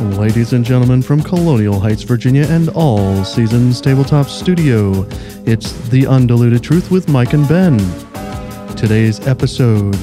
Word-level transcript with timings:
Ladies 0.00 0.52
and 0.54 0.64
gentlemen 0.64 1.02
from 1.02 1.22
Colonial 1.22 1.78
Heights, 1.78 2.04
Virginia, 2.04 2.46
and 2.48 2.70
all 2.70 3.22
seasons 3.22 3.82
tabletop 3.82 4.28
studio, 4.28 5.06
it's 5.44 5.72
The 5.90 6.06
Undiluted 6.06 6.62
Truth 6.62 6.90
with 6.90 7.10
Mike 7.10 7.34
and 7.34 7.46
Ben. 7.46 7.76
Today's 8.76 9.26
episode 9.26 9.98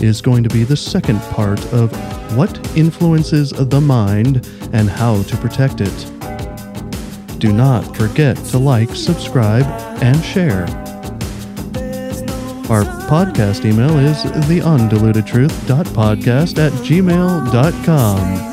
is 0.00 0.22
going 0.22 0.44
to 0.44 0.50
be 0.50 0.62
the 0.62 0.76
second 0.76 1.18
part 1.32 1.58
of 1.72 1.90
What 2.36 2.56
Influences 2.76 3.50
the 3.50 3.80
Mind 3.80 4.48
and 4.72 4.88
How 4.88 5.24
to 5.24 5.36
Protect 5.38 5.80
It. 5.80 6.06
Do 7.40 7.52
not 7.52 7.96
forget 7.96 8.36
to 8.36 8.58
like, 8.58 8.94
subscribe, 8.94 9.64
and 10.00 10.22
share. 10.24 10.66
Our 12.70 12.84
podcast 13.10 13.64
email 13.64 13.98
is 13.98 14.18
theundilutedtruth.podcast 14.22 16.58
at 16.58 16.72
gmail.com. 16.84 18.49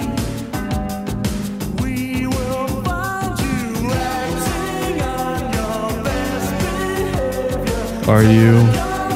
Are 8.07 8.23
you 8.23 8.55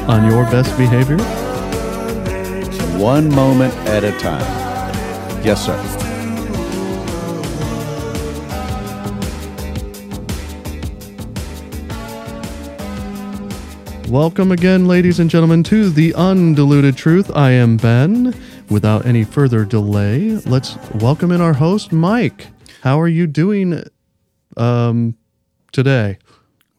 on 0.10 0.30
your 0.30 0.44
best 0.52 0.78
behavior? 0.78 1.18
One 3.00 3.34
moment 3.34 3.74
at 3.88 4.04
a 4.04 4.12
time. 4.20 4.42
Yes, 5.46 5.66
sir. 5.66 5.78
Welcome 14.12 14.52
again, 14.52 14.90
ladies 14.90 15.22
and 15.22 15.30
gentlemen, 15.30 15.64
to 15.64 15.90
The 15.90 16.14
Undiluted 16.16 16.98
Truth. 16.98 17.32
I 17.34 17.52
am 17.52 17.78
Ben. 17.78 18.36
Without 18.70 19.06
any 19.06 19.24
further 19.24 19.64
delay, 19.64 20.32
let's 20.46 20.78
welcome 20.96 21.32
in 21.32 21.40
our 21.40 21.54
host, 21.54 21.94
Mike. 21.94 22.48
How 22.82 23.00
are 23.00 23.08
you 23.08 23.26
doing 23.26 23.84
um, 24.58 25.16
today? 25.72 26.18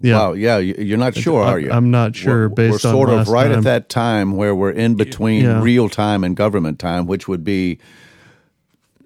Yeah. 0.03 0.19
Wow, 0.19 0.33
yeah, 0.33 0.59
you're 0.59 0.99
not 0.99 1.15
sure, 1.15 1.43
are 1.43 1.59
you? 1.61 1.71
I'm 1.71 1.91
not 1.91 2.17
sure. 2.17 2.49
We're, 2.49 2.55
based 2.55 2.85
we're 2.85 2.91
on 2.91 2.95
sort 2.97 3.09
of 3.09 3.15
last 3.19 3.29
right 3.29 3.49
time. 3.49 3.59
at 3.59 3.65
that 3.65 3.89
time 3.89 4.37
where 4.37 4.55
we're 4.55 4.71
in 4.73 4.95
between 4.97 5.45
Yeah. 5.45 5.63
real 5.63 5.89
time 5.89 6.25
and 6.25 6.37
government 6.37 6.79
time, 6.79 7.07
which 7.07 7.29
would 7.29 7.45
be. 7.45 7.79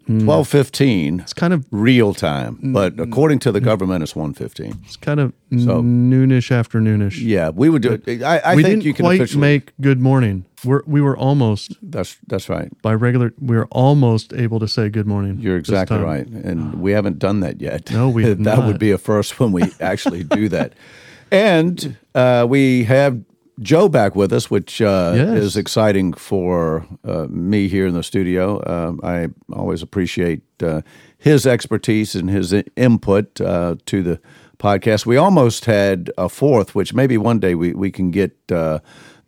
Twelve 0.06 0.46
fifteen 0.48 1.20
It's 1.20 1.32
kind 1.32 1.52
of 1.52 1.64
real 1.70 2.14
time, 2.14 2.58
but 2.72 2.98
according 3.00 3.40
to 3.40 3.52
the 3.52 3.60
government, 3.60 4.02
it's 4.02 4.14
one 4.16 4.32
fifteen. 4.34 4.74
it's 4.84 4.96
kind 4.96 5.18
of 5.20 5.32
So- 5.50 5.82
noonish 5.82 6.50
afternoonish. 6.50 7.18
Yeah, 7.20 7.50
we 7.50 7.68
would 7.68 7.82
do 7.82 7.92
it. 8.06 8.22
I, 8.22 8.38
I 8.38 8.54
we 8.54 8.62
think 8.62 8.72
didn't 8.72 8.84
you 8.84 8.94
can 8.94 9.04
quite 9.04 9.20
officially. 9.20 9.40
make 9.40 9.72
good 9.80 10.00
morning. 10.00 10.44
We're 10.64 10.82
we 10.86 11.00
were 11.00 11.16
almost 11.16 11.74
that's 11.82 12.16
that's 12.28 12.48
right. 12.48 12.70
by 12.82 12.94
regular. 12.94 13.32
We 13.40 13.56
were 13.56 13.68
almost 13.70 14.32
able 14.32 14.58
to 14.60 14.68
say 14.68 14.88
good 14.88 15.06
morning. 15.06 15.38
You're 15.40 15.58
this 15.58 15.68
exactly 15.68 15.96
time. 15.98 16.06
right, 16.06 16.26
and 16.26 16.80
we 16.80 16.92
haven't 16.92 17.18
done 17.18 17.40
that 17.40 17.60
yet. 17.60 17.90
No, 17.90 18.08
we 18.08 18.22
have 18.28 18.42
that 18.44 18.58
not. 18.58 18.66
would 18.66 18.78
be 18.78 18.90
a 18.92 18.98
first 18.98 19.38
when 19.40 19.52
we 19.52 19.62
actually 19.80 20.22
do 20.24 20.48
that. 20.50 20.72
And 21.32 21.96
uh, 22.14 22.46
we 22.48 22.84
have 22.84 23.20
Joe 23.60 23.88
back 23.88 24.14
with 24.14 24.32
us, 24.32 24.50
which 24.50 24.82
uh, 24.82 25.12
Yes. 25.16 25.38
is 25.38 25.56
exciting 25.56 26.12
for 26.12 26.86
uh, 27.04 27.26
me 27.30 27.68
here 27.68 27.86
in 27.86 27.94
the 27.94 28.02
studio. 28.02 28.60
Um, 28.66 29.00
I 29.02 29.28
always 29.52 29.82
appreciate 29.82 30.42
uh, 30.62 30.82
his 31.18 31.46
expertise 31.46 32.14
and 32.14 32.28
his 32.28 32.52
input 32.76 33.40
uh, 33.40 33.76
to 33.86 34.02
the 34.02 34.20
podcast. 34.58 35.06
We 35.06 35.16
almost 35.16 35.64
had 35.64 36.10
a 36.18 36.28
fourth, 36.28 36.74
which 36.74 36.92
maybe 36.94 37.16
one 37.16 37.38
day 37.38 37.54
we, 37.54 37.72
we 37.72 37.90
can 37.90 38.10
get 38.10 38.36
uh, 38.52 38.80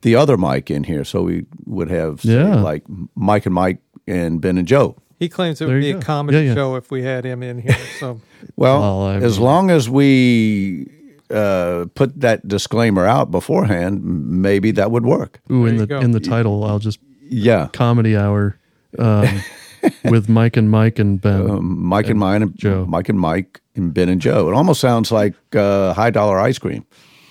the 0.02 0.14
other 0.14 0.36
Mike 0.36 0.70
in 0.70 0.84
here, 0.84 1.04
so 1.04 1.22
we 1.22 1.46
would 1.64 1.90
have 1.90 2.20
say, 2.20 2.54
like 2.54 2.84
Mike 3.14 3.46
and 3.46 3.54
Mike 3.54 3.78
and 4.06 4.40
Ben 4.40 4.58
and 4.58 4.68
Joe. 4.68 4.96
He 5.18 5.28
claims 5.28 5.60
it 5.60 5.64
There 5.66 5.74
would 5.74 5.80
be 5.80 5.88
you 5.88 5.98
a 5.98 6.00
comedy 6.00 6.38
Yeah, 6.38 6.44
yeah. 6.44 6.54
show 6.54 6.76
if 6.76 6.90
we 6.92 7.02
had 7.02 7.24
him 7.24 7.42
in 7.42 7.58
here. 7.60 7.76
So 7.98 8.20
Well, 8.56 8.80
Well, 8.80 9.02
I 9.02 9.16
as 9.16 9.38
long 9.40 9.70
as 9.70 9.90
we 9.90 10.88
uh, 11.30 11.86
put 11.94 12.20
that 12.20 12.46
disclaimer 12.48 13.04
out 13.06 13.30
beforehand, 13.30 14.02
maybe 14.04 14.70
that 14.72 14.90
would 14.90 15.04
work. 15.06 15.40
Ooh, 15.50 15.64
in 15.64 15.64
There 15.64 15.72
you 15.74 15.78
the 15.80 15.86
go. 15.86 15.98
in 16.00 16.10
the 16.12 16.20
title, 16.20 16.64
I'll 16.64 16.78
just 16.78 16.98
Yeah, 17.28 17.68
comedy 17.72 18.16
hour 18.16 18.56
um, 18.98 19.26
with 20.10 20.28
Mike 20.28 20.56
and 20.56 20.70
Mike 20.70 20.98
and 20.98 21.20
Ben. 21.20 21.50
um, 21.50 21.82
Mike 21.84 22.08
and, 22.08 22.18
mine, 22.18 22.42
and 22.42 22.56
Joe. 22.56 22.86
Mike 22.88 23.08
and 23.08 23.18
Mike, 23.20 23.60
and 23.76 23.92
Ben 23.94 24.08
and 24.08 24.20
Joe. 24.20 24.48
It 24.48 24.54
almost 24.54 24.80
sounds 24.80 25.12
like 25.12 25.34
uh, 25.54 25.92
high 25.94 26.10
dollar 26.10 26.38
ice 26.38 26.58
cream. 26.58 26.84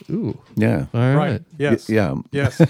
Ooh, 0.09 0.37
Yeah, 0.55 0.85
all 0.93 1.01
right. 1.01 1.15
right, 1.15 1.41
yes, 1.57 1.89
yeah, 1.89 2.15
yes, 2.31 2.61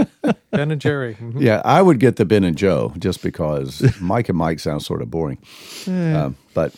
Ben 0.50 0.70
and 0.70 0.80
Jerry. 0.80 1.14
Mhm. 1.20 1.40
yeah. 1.40 1.60
I 1.62 1.82
would 1.82 2.00
get 2.00 2.16
the 2.16 2.24
Ben 2.24 2.42
and 2.42 2.56
Joe 2.56 2.94
just 2.98 3.22
because 3.22 3.82
Mike 4.00 4.30
and 4.30 4.38
Mike 4.38 4.60
sounds 4.60 4.86
sort 4.86 5.02
of 5.02 5.10
boring. 5.10 5.36
Um, 5.86 6.36
but 6.54 6.72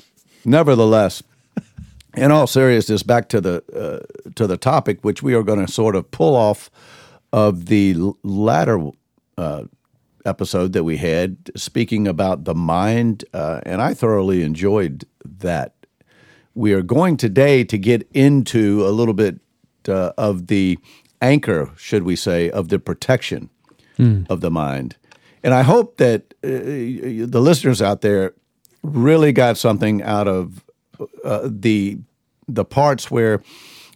nevertheless, 0.45 1.23
in 2.19 2.31
all 2.31 2.47
seriousness, 2.47 3.03
back 3.03 3.29
to 3.31 3.41
the 3.41 3.63
uh, 3.75 4.31
to 4.35 4.47
the 4.47 4.57
topic, 4.57 4.99
which 5.03 5.23
we 5.23 5.35
are 5.35 5.43
going 5.43 5.65
to 5.65 5.73
sort 5.73 5.97
of 5.97 6.11
pull 6.11 6.37
off 6.37 6.71
of 7.33 7.67
the 7.67 7.95
l- 7.97 8.17
latter 8.23 8.91
uh, 9.37 9.65
episode 10.25 10.73
that 10.73 10.85
we 10.85 10.97
had, 10.97 11.51
speaking 11.57 12.07
about 12.09 12.45
the 12.45 12.55
mind, 12.55 13.25
uh, 13.33 13.61
and 13.65 13.81
I 13.81 13.95
thoroughly 13.95 14.43
enjoyed 14.43 15.05
that. 15.41 15.75
We 16.55 16.73
are 16.73 16.83
going 16.83 17.17
today 17.17 17.63
to 17.65 17.79
get 17.79 18.09
into 18.13 18.85
a 18.85 18.91
little 18.91 19.15
bit 19.15 19.39
uh, 19.89 20.13
of 20.19 20.49
the 20.49 20.79
anchor, 21.23 21.71
should 21.77 22.03
we 22.03 22.17
say, 22.17 22.51
of 22.51 22.69
the 22.69 22.79
protection 22.79 23.51
of 24.29 24.41
the 24.41 24.51
mind. 24.51 24.97
And 25.43 25.55
I 25.55 25.63
hope 25.63 25.97
that 25.97 26.35
uh, 26.45 26.49
the 26.49 27.41
listeners 27.41 27.83
out 27.83 28.01
there 28.01 28.35
really 28.83 29.33
got 29.33 29.57
something 29.57 30.03
out 30.03 30.29
of 30.29 30.65
uh, 31.25 31.49
the 31.51 31.99
the 32.49 32.65
parts 32.65 33.11
where 33.11 33.43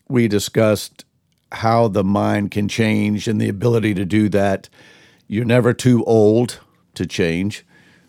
we 0.09 0.29
discussed 0.29 1.05
how 1.53 1.89
the 1.89 2.05
mind 2.05 2.51
can 2.51 2.69
change 2.69 3.27
and 3.27 3.41
the 3.41 3.49
ability 3.49 3.95
to 3.95 4.05
do 4.05 4.29
that. 4.29 4.69
You're 5.27 5.45
never 5.45 5.73
too 5.73 6.05
old 6.05 6.61
to 6.95 7.07
change. 7.07 7.65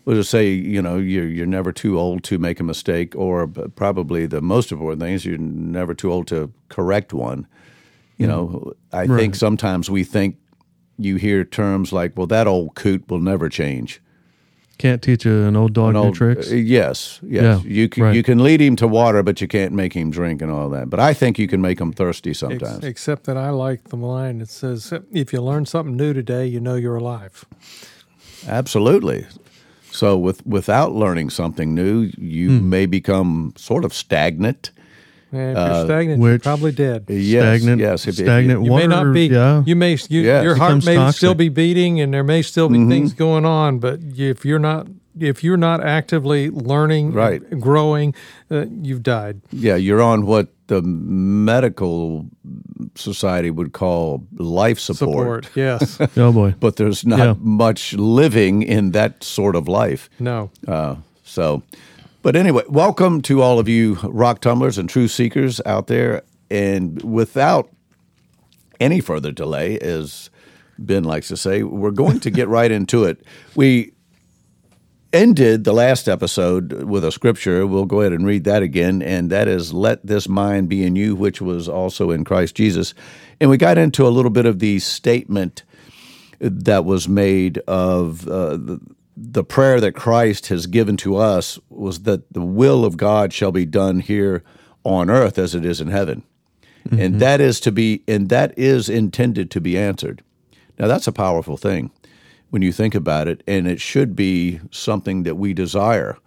We'll 0.06 0.18
just 0.18 0.30
say, 0.30 0.50
you 0.50 0.82
know, 0.82 0.98
you're 0.98 1.28
you're 1.28 1.46
never 1.46 1.72
too 1.72 1.98
old 1.98 2.24
to 2.26 2.38
make 2.38 2.60
a 2.60 2.64
mistake, 2.64 3.16
or 3.16 3.48
probably 3.48 4.26
the 4.26 4.42
most 4.42 4.72
important 4.72 5.02
thing 5.02 5.14
is 5.14 5.26
you're 5.26 5.38
never 5.38 5.94
too 5.94 6.12
old 6.12 6.28
to 6.28 6.52
correct 6.68 7.14
one. 7.14 7.48
You 8.18 8.28
know, 8.28 8.74
I 8.92 9.08
think 9.08 9.36
sometimes 9.36 9.90
we 9.90 10.04
think 10.04 10.38
you 10.98 11.16
hear 11.16 11.46
terms 11.46 11.94
like, 11.94 12.18
"Well, 12.18 12.28
that 12.28 12.48
old 12.48 12.76
coot 12.76 13.10
will 13.10 13.22
never 13.22 13.48
change." 13.48 14.02
Can't 14.84 15.02
teach 15.02 15.26
a, 15.26 15.48
an 15.48 15.56
old 15.56 15.72
dog 15.72 15.96
An 15.96 16.02
new 16.08 16.12
tricks. 16.14 16.52
uh, 16.52 16.56
yes, 16.56 17.22
yes. 17.24 17.44
Yeah, 17.44 17.60
you 17.72 17.88
can 17.88 18.04
right. 18.04 18.16
you 18.16 18.22
can 18.22 18.44
lead 18.44 18.60
him 18.60 18.76
to 18.76 18.86
water, 18.88 19.24
but 19.24 19.40
you 19.40 19.48
can't 19.48 19.72
make 19.72 19.94
him 19.94 20.12
drink 20.12 20.42
and 20.42 20.52
all 20.52 20.70
that. 20.72 20.90
But 20.90 21.00
I 21.00 21.14
think 21.14 21.40
you 21.40 21.48
can 21.48 21.62
make 21.62 21.80
him 21.80 21.94
thirsty 21.94 22.32
Ex- 22.32 22.40
sometimes. 22.40 22.84
except 22.84 23.24
that 23.28 23.38
I 23.38 23.50
like 23.52 23.86
the 23.86 23.96
line 23.96 24.40
that 24.40 24.50
says, 24.50 24.92
"If 25.14 25.32
you 25.32 25.42
learn 25.42 25.66
something 25.66 25.96
new 25.96 26.12
today, 26.14 26.46
you 26.48 26.60
know 26.60 26.76
you're 26.76 26.98
alive." 26.98 27.46
Absolutely. 28.46 29.26
So 29.92 30.18
with 30.18 30.46
without 30.46 30.92
learning 30.92 31.30
something 31.30 31.74
new, 31.74 32.12
you 32.18 32.60
Hmm. 32.60 32.70
may 32.70 32.86
become 32.86 33.54
sort 33.56 33.86
of 33.86 33.94
stagnant. 33.94 34.72
And 35.34 35.58
if 35.58 35.68
you're 35.68 35.86
stagnant, 35.86 36.22
you're 36.22 36.30
Uh, 36.30 36.34
which- 36.34 36.44
probably 36.44 36.72
dead. 36.72 37.06
Yes, 37.10 37.42
stagnant, 37.62 37.82
yes. 37.82 38.04
If- 38.04 38.14
if 38.14 38.20
you- 38.20 38.26
stagnant 38.26 38.64
You 38.64 38.72
water. 38.72 38.88
may 38.88 38.96
not 38.96 39.14
be. 39.14 39.26
Yeah, 39.28 39.64
You 39.66 39.76
may. 39.76 39.98
You, 40.10 40.22
Yes. 40.22 40.44
Your 40.44 40.56
heart 40.56 40.70
Becomes 40.70 40.86
may 40.86 40.96
toxic. 40.96 41.18
still 41.18 41.34
be 41.36 41.50
beating, 41.50 42.00
and 42.00 42.14
there 42.14 42.24
may 42.24 42.42
still 42.44 42.70
Mm-hmm. 42.70 42.88
be 42.90 42.96
things 42.96 43.14
going 43.14 43.44
on. 43.46 43.80
But 43.80 44.00
if 44.18 44.46
you're 44.46 44.60
not, 44.60 44.88
if 45.20 45.44
you're 45.44 45.58
not 45.58 45.84
actively 45.84 46.50
learning, 46.50 47.14
Right. 47.14 47.42
and 47.52 47.62
growing, 47.62 48.14
uh, 48.52 48.66
you've 48.82 49.04
died. 49.04 49.42
Yeah, 49.52 49.76
you're 49.76 50.02
on 50.02 50.26
what 50.26 50.48
the 50.68 50.82
medical 50.82 52.26
society 52.96 53.50
would 53.52 53.74
call 53.74 54.24
life 54.38 54.80
support. 54.80 55.46
Support. 55.46 55.50
Yes. 55.56 56.00
oh 56.18 56.32
boy. 56.32 56.54
But 56.60 56.76
there's 56.78 57.06
not 57.06 57.20
Yeah. 57.20 57.34
much 57.40 57.94
living 57.94 58.62
in 58.62 58.92
that 58.92 59.24
sort 59.24 59.56
of 59.56 59.68
life. 59.68 60.10
no. 60.20 60.50
Uh, 60.68 60.96
so, 61.24 61.64
but 62.24 62.38
anyway, 62.38 62.64
welcome 62.70 63.22
to 63.24 63.42
all 63.42 63.60
of 63.60 63.68
you 63.68 63.96
rock 64.04 64.40
tumblers 64.40 64.78
and 64.78 64.90
truth 64.90 65.12
seekers 65.12 65.60
out 65.66 65.88
there. 65.88 66.24
And 66.50 67.02
without 67.04 67.70
any 68.80 69.02
further 69.02 69.34
delay, 69.34 69.78
as 69.80 70.30
Ben 70.80 71.04
likes 71.04 71.28
to 71.28 71.38
say, 71.38 71.64
we're 71.64 71.92
going 71.92 72.22
to 72.22 72.32
get 72.32 72.48
right 72.48 72.72
into 72.72 73.04
it. 73.04 73.26
We 73.56 73.92
ended 75.12 75.66
the 75.66 75.74
last 75.74 76.08
episode 76.08 76.84
with 76.84 77.04
a 77.04 77.12
scripture. 77.12 77.68
We'll 77.68 77.86
go 77.86 78.00
ahead 78.00 78.14
and 78.14 78.26
read 78.26 78.46
that 78.46 78.64
again, 78.64 79.02
and 79.02 79.30
that 79.30 79.50
is, 79.50 79.74
Let 79.74 80.06
this 80.06 80.30
mind 80.30 80.70
be 80.70 80.84
in 80.84 80.96
you, 80.96 81.16
which 81.16 81.42
was 81.42 81.68
also 81.68 82.10
in 82.10 82.24
Christ 82.24 82.56
Jesus. 82.56 82.94
And 83.42 83.50
we 83.50 83.58
got 83.58 83.78
into 83.78 84.08
a 84.08 84.10
little 84.10 84.32
bit 84.32 84.46
of 84.46 84.60
the 84.60 84.80
statement 84.80 85.64
that 86.40 86.86
was 86.86 87.10
made 87.10 87.58
of 87.60 88.28
uh, 88.30 88.58
the, 88.58 88.80
the 89.16 89.44
prayer 89.44 89.80
that 89.80 89.94
Christ 89.94 90.48
has 90.48 90.66
given 90.66 90.98
to 90.98 91.16
us 91.18 91.60
was 91.70 92.04
that 92.04 92.32
the 92.34 92.42
will 92.42 92.86
of 92.86 92.98
God 92.98 93.34
shall 93.34 93.52
be 93.52 93.66
done 93.66 94.00
here 94.00 94.44
on 94.84 95.10
earth 95.10 95.38
as 95.38 95.56
it 95.56 95.66
is 95.66 95.80
in 95.80 95.90
heaven. 95.90 96.24
And 96.92 97.00
mm-hmm. 97.00 97.18
that 97.20 97.40
is 97.40 97.60
to 97.62 97.72
be 97.72 98.04
and 98.08 98.30
that 98.30 98.58
is 98.58 98.90
intended 98.90 99.50
to 99.52 99.62
be 99.62 99.78
answered. 99.78 100.22
Now 100.78 100.88
that's 100.88 101.08
a 101.08 101.14
powerful 101.14 101.56
thing 101.56 101.92
when 102.50 102.62
you 102.62 102.74
think 102.74 102.94
about 102.94 103.28
it 103.28 103.42
and 103.48 103.68
it 103.68 103.80
should 103.80 104.16
be 104.16 104.60
something 104.70 105.24
that 105.24 105.36
we 105.36 105.54
desire 105.54 106.18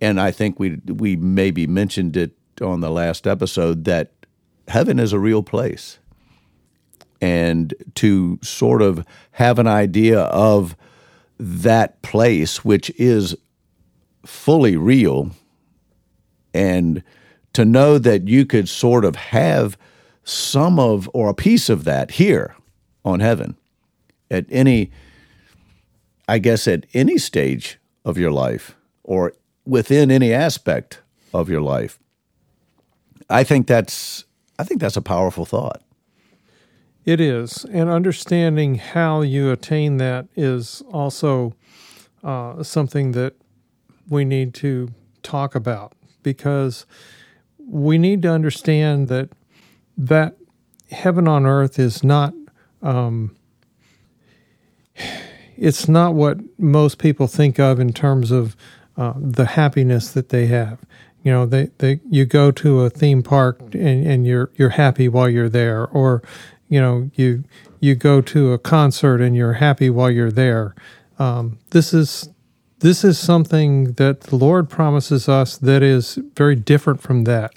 and 0.00 0.20
I 0.20 0.30
think 0.30 0.58
we 0.58 0.80
we 0.86 1.16
maybe 1.16 1.66
mentioned 1.66 2.16
it 2.16 2.32
on 2.60 2.80
the 2.80 2.90
last 2.90 3.26
episode 3.26 3.84
that 3.84 4.12
heaven 4.68 4.98
is 4.98 5.12
a 5.12 5.18
real 5.18 5.42
place, 5.42 5.98
and 7.20 7.74
to 7.96 8.38
sort 8.42 8.82
of 8.82 9.04
have 9.32 9.58
an 9.58 9.66
idea 9.66 10.20
of 10.20 10.76
that 11.38 12.02
place, 12.02 12.64
which 12.64 12.90
is 12.98 13.36
fully 14.24 14.76
real, 14.76 15.30
and 16.52 17.02
to 17.52 17.64
know 17.64 17.98
that 17.98 18.28
you 18.28 18.44
could 18.44 18.68
sort 18.68 19.04
of 19.04 19.16
have 19.16 19.78
some 20.24 20.78
of 20.78 21.08
or 21.14 21.30
a 21.30 21.34
piece 21.34 21.68
of 21.68 21.84
that 21.84 22.12
here 22.12 22.54
on 23.04 23.20
heaven 23.20 23.56
at 24.30 24.44
any 24.50 24.90
I 26.28 26.38
guess 26.38 26.68
at 26.68 26.84
any 26.92 27.16
stage 27.16 27.78
of 28.04 28.18
your 28.18 28.30
life 28.30 28.76
or 29.02 29.32
within 29.64 30.10
any 30.10 30.32
aspect 30.32 31.00
of 31.32 31.48
your 31.48 31.62
life. 31.62 31.98
I 33.30 33.44
think 33.44 33.66
that's 33.66 34.24
I 34.58 34.64
think 34.64 34.80
that's 34.80 34.96
a 34.96 35.02
powerful 35.02 35.46
thought. 35.46 35.82
It 37.08 37.22
is, 37.22 37.64
and 37.72 37.88
understanding 37.88 38.74
how 38.74 39.22
you 39.22 39.50
attain 39.50 39.96
that 39.96 40.26
is 40.36 40.82
also 40.92 41.54
uh, 42.22 42.62
something 42.62 43.12
that 43.12 43.32
we 44.10 44.26
need 44.26 44.52
to 44.56 44.90
talk 45.22 45.54
about 45.54 45.94
because 46.22 46.84
we 47.66 47.96
need 47.96 48.20
to 48.20 48.30
understand 48.30 49.08
that 49.08 49.30
that 49.96 50.36
heaven 50.90 51.26
on 51.26 51.46
earth 51.46 51.78
is 51.78 52.04
not 52.04 52.34
um, 52.82 53.34
it's 55.56 55.88
not 55.88 56.12
what 56.12 56.36
most 56.58 56.98
people 56.98 57.26
think 57.26 57.58
of 57.58 57.80
in 57.80 57.94
terms 57.94 58.30
of 58.30 58.54
uh, 58.98 59.14
the 59.16 59.46
happiness 59.46 60.10
that 60.12 60.28
they 60.28 60.44
have. 60.48 60.80
You 61.22 61.32
know, 61.32 61.46
they, 61.46 61.70
they 61.78 62.00
you 62.10 62.26
go 62.26 62.50
to 62.50 62.82
a 62.82 62.90
theme 62.90 63.22
park 63.22 63.60
and, 63.72 64.06
and 64.06 64.26
you're 64.26 64.50
you're 64.56 64.76
happy 64.76 65.08
while 65.08 65.30
you're 65.30 65.48
there, 65.48 65.86
or 65.86 66.22
you 66.68 66.80
know 66.80 67.10
you 67.14 67.44
you 67.80 67.94
go 67.94 68.20
to 68.20 68.52
a 68.52 68.58
concert 68.58 69.20
and 69.20 69.36
you're 69.36 69.54
happy 69.54 69.90
while 69.90 70.10
you're 70.10 70.32
there. 70.32 70.74
Um, 71.18 71.58
this 71.70 71.92
is 71.92 72.28
this 72.80 73.04
is 73.04 73.18
something 73.18 73.92
that 73.94 74.22
the 74.22 74.36
Lord 74.36 74.68
promises 74.68 75.28
us 75.28 75.56
that 75.58 75.82
is 75.82 76.18
very 76.34 76.54
different 76.54 77.00
from 77.00 77.24
that. 77.24 77.52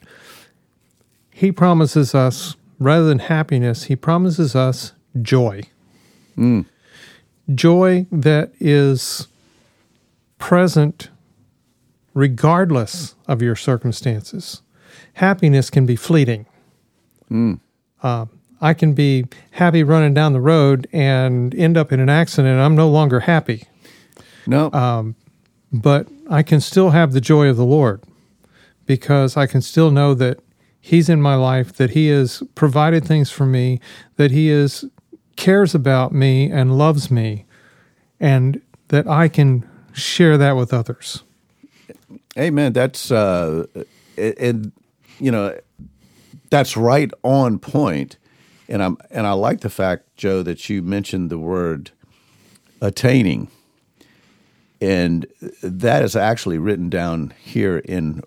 He 1.31 1.51
promises 1.51 2.15
us 2.15 2.55
rather 2.79 3.05
than 3.05 3.19
happiness, 3.19 3.85
He 3.85 3.95
promises 3.95 4.55
us 4.55 4.93
joy. 5.21 5.63
Mm 6.37 6.65
joy 7.55 8.05
that 8.11 8.51
is 8.59 9.27
present 10.37 11.09
regardless 12.13 13.15
of 13.27 13.41
your 13.41 13.55
circumstances. 13.55 14.61
Happiness 15.13 15.69
can 15.69 15.85
be 15.85 15.95
fleeting. 15.95 16.45
Mm. 17.29 17.59
Uh, 18.03 18.25
I 18.61 18.73
can 18.73 18.93
be 18.93 19.25
happy 19.51 19.83
running 19.83 20.13
down 20.13 20.33
the 20.33 20.41
road 20.41 20.87
and 20.93 21.53
end 21.55 21.77
up 21.77 21.91
in 21.91 21.99
an 21.99 22.09
accident. 22.09 22.59
I'm 22.59 22.75
no 22.75 22.89
longer 22.89 23.21
happy. 23.21 23.63
No. 24.45 24.71
Um, 24.71 25.15
but 25.71 26.07
I 26.29 26.43
can 26.43 26.61
still 26.61 26.91
have 26.91 27.13
the 27.13 27.21
joy 27.21 27.47
of 27.47 27.57
the 27.57 27.65
Lord 27.65 28.03
because 28.85 29.37
I 29.37 29.47
can 29.47 29.61
still 29.61 29.91
know 29.91 30.13
that 30.13 30.39
He's 30.83 31.09
in 31.09 31.21
my 31.21 31.35
life, 31.35 31.73
that 31.73 31.91
He 31.91 32.07
has 32.07 32.41
provided 32.55 33.05
things 33.05 33.29
for 33.29 33.45
me, 33.45 33.79
that 34.15 34.31
He 34.31 34.49
is 34.49 34.85
cares 35.35 35.73
about 35.73 36.11
me 36.11 36.51
and 36.51 36.77
loves 36.77 37.09
me, 37.09 37.45
and 38.19 38.61
that 38.89 39.07
I 39.07 39.27
can 39.27 39.67
share 39.93 40.37
that 40.37 40.55
with 40.55 40.73
others. 40.73 41.23
Amen. 42.37 42.73
That's 42.73 43.11
uh, 43.11 43.65
and 44.17 44.71
you 45.19 45.31
know 45.31 45.57
that's 46.49 46.75
right 46.75 47.11
on 47.23 47.59
point, 47.59 48.17
and 48.71 48.81
I'm 48.81 48.97
and 49.11 49.27
I 49.27 49.33
like 49.33 49.61
the 49.61 49.69
fact, 49.69 50.15
Joe, 50.17 50.41
that 50.43 50.69
you 50.69 50.81
mentioned 50.81 51.29
the 51.29 51.37
word 51.37 51.91
attaining, 52.81 53.49
and 54.79 55.27
that 55.61 56.03
is 56.03 56.15
actually 56.15 56.57
written 56.57 56.89
down 56.89 57.33
here 57.43 57.79
in 57.79 58.23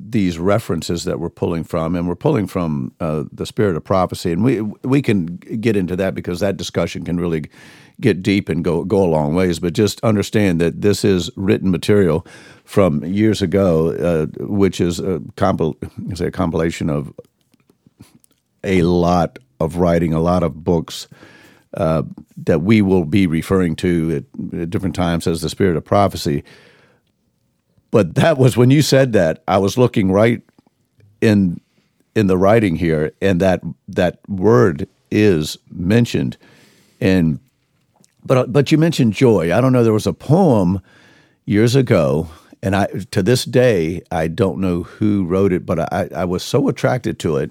these 0.00 0.38
references 0.38 1.04
that 1.04 1.20
we're 1.20 1.28
pulling 1.28 1.64
from, 1.64 1.94
and 1.94 2.08
we're 2.08 2.14
pulling 2.14 2.46
from 2.46 2.92
uh, 3.00 3.24
the 3.30 3.44
spirit 3.44 3.76
of 3.76 3.84
prophecy, 3.84 4.32
and 4.32 4.42
we 4.42 4.62
we 4.62 5.02
can 5.02 5.36
get 5.36 5.76
into 5.76 5.94
that 5.96 6.14
because 6.14 6.40
that 6.40 6.56
discussion 6.56 7.04
can 7.04 7.20
really 7.20 7.44
get 8.00 8.22
deep 8.22 8.48
and 8.48 8.64
go 8.64 8.82
go 8.84 9.04
a 9.04 9.10
long 9.10 9.34
ways. 9.34 9.58
But 9.58 9.74
just 9.74 10.02
understand 10.02 10.60
that 10.62 10.80
this 10.80 11.04
is 11.04 11.30
written 11.36 11.70
material 11.70 12.26
from 12.64 13.04
years 13.04 13.42
ago, 13.42 13.90
uh, 13.92 14.44
which 14.46 14.80
is 14.80 15.00
a, 15.00 15.20
compil- 15.36 15.76
a 16.20 16.30
compilation 16.30 16.88
of 16.88 17.12
a 18.64 18.82
lot 18.82 19.38
of 19.60 19.76
writing, 19.76 20.12
a 20.12 20.20
lot 20.20 20.42
of 20.42 20.64
books. 20.64 21.08
Uh, 21.74 22.02
that 22.38 22.62
we 22.62 22.80
will 22.80 23.04
be 23.04 23.26
referring 23.26 23.76
to 23.76 24.24
at, 24.52 24.60
at 24.60 24.70
different 24.70 24.94
times 24.94 25.26
as 25.26 25.42
the 25.42 25.50
spirit 25.50 25.76
of 25.76 25.84
prophecy 25.84 26.42
but 27.90 28.14
that 28.16 28.38
was 28.38 28.56
when 28.56 28.70
you 28.70 28.82
said 28.82 29.12
that, 29.14 29.42
I 29.48 29.58
was 29.58 29.78
looking 29.78 30.12
right 30.12 30.42
in 31.20 31.60
in 32.14 32.26
the 32.26 32.38
writing 32.38 32.76
here, 32.76 33.12
and 33.22 33.40
that 33.40 33.62
that 33.88 34.18
word 34.28 34.88
is 35.10 35.56
mentioned. 35.70 36.36
And 37.00 37.40
but 38.24 38.52
but 38.52 38.70
you 38.70 38.78
mentioned 38.78 39.14
joy. 39.14 39.54
I 39.54 39.60
don't 39.60 39.72
know. 39.72 39.84
There 39.84 39.92
was 39.92 40.06
a 40.06 40.12
poem 40.12 40.80
years 41.46 41.74
ago, 41.74 42.28
and 42.62 42.76
I 42.76 42.86
to 43.10 43.22
this 43.22 43.44
day 43.44 44.02
I 44.10 44.28
don't 44.28 44.58
know 44.58 44.82
who 44.82 45.24
wrote 45.24 45.52
it, 45.52 45.64
but 45.64 45.80
I, 45.92 46.08
I 46.14 46.24
was 46.26 46.42
so 46.42 46.68
attracted 46.68 47.18
to 47.20 47.36
it. 47.38 47.50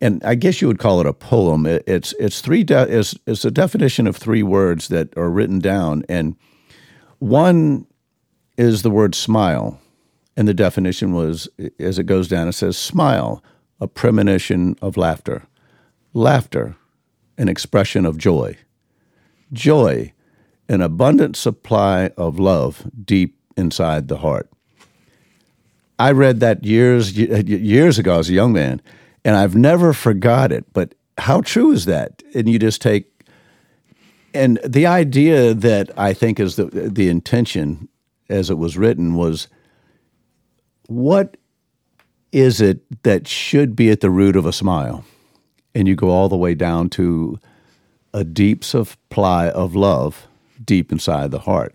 And 0.00 0.22
I 0.24 0.34
guess 0.36 0.60
you 0.60 0.68
would 0.68 0.78
call 0.78 1.00
it 1.00 1.06
a 1.06 1.12
poem. 1.12 1.66
It, 1.66 1.82
it's 1.86 2.14
it's 2.20 2.40
three 2.40 2.62
de- 2.62 2.98
it's, 2.98 3.16
it's 3.26 3.44
a 3.44 3.50
definition 3.50 4.06
of 4.06 4.16
three 4.16 4.42
words 4.42 4.88
that 4.88 5.16
are 5.16 5.30
written 5.30 5.58
down, 5.58 6.04
and 6.08 6.36
one 7.18 7.86
is 8.56 8.82
the 8.82 8.90
word 8.90 9.14
smile. 9.14 9.80
And 10.36 10.46
the 10.46 10.54
definition 10.54 11.14
was, 11.14 11.48
as 11.80 11.98
it 11.98 12.04
goes 12.04 12.28
down, 12.28 12.46
it 12.46 12.52
says 12.52 12.78
smile, 12.78 13.42
a 13.80 13.88
premonition 13.88 14.76
of 14.80 14.96
laughter. 14.96 15.42
Laughter, 16.14 16.76
an 17.36 17.48
expression 17.48 18.06
of 18.06 18.18
joy. 18.18 18.56
Joy, 19.52 20.12
an 20.68 20.80
abundant 20.80 21.34
supply 21.34 22.12
of 22.16 22.38
love 22.38 22.88
deep 23.04 23.36
inside 23.56 24.06
the 24.06 24.18
heart. 24.18 24.48
I 25.98 26.12
read 26.12 26.38
that 26.38 26.64
years 26.64 27.16
years 27.16 27.98
ago 27.98 28.20
as 28.20 28.30
a 28.30 28.34
young 28.34 28.52
man, 28.52 28.80
and 29.28 29.36
I've 29.36 29.54
never 29.54 29.92
forgot 29.92 30.52
it. 30.52 30.64
But 30.72 30.94
how 31.18 31.42
true 31.42 31.70
is 31.70 31.84
that? 31.84 32.22
And 32.34 32.48
you 32.48 32.58
just 32.58 32.80
take, 32.80 33.04
and 34.32 34.58
the 34.64 34.86
idea 34.86 35.52
that 35.52 35.90
I 35.98 36.14
think 36.14 36.40
is 36.40 36.56
the 36.56 36.64
the 36.64 37.10
intention 37.10 37.90
as 38.30 38.48
it 38.48 38.56
was 38.56 38.78
written 38.78 39.16
was 39.16 39.48
what 40.86 41.36
is 42.32 42.62
it 42.62 43.02
that 43.02 43.28
should 43.28 43.76
be 43.76 43.90
at 43.90 44.00
the 44.00 44.08
root 44.08 44.34
of 44.34 44.46
a 44.46 44.52
smile? 44.52 45.04
And 45.74 45.86
you 45.86 45.94
go 45.94 46.08
all 46.08 46.30
the 46.30 46.36
way 46.38 46.54
down 46.54 46.88
to 46.90 47.38
a 48.14 48.24
deep 48.24 48.64
supply 48.64 49.50
of 49.50 49.74
love 49.74 50.26
deep 50.64 50.90
inside 50.90 51.32
the 51.32 51.40
heart. 51.40 51.74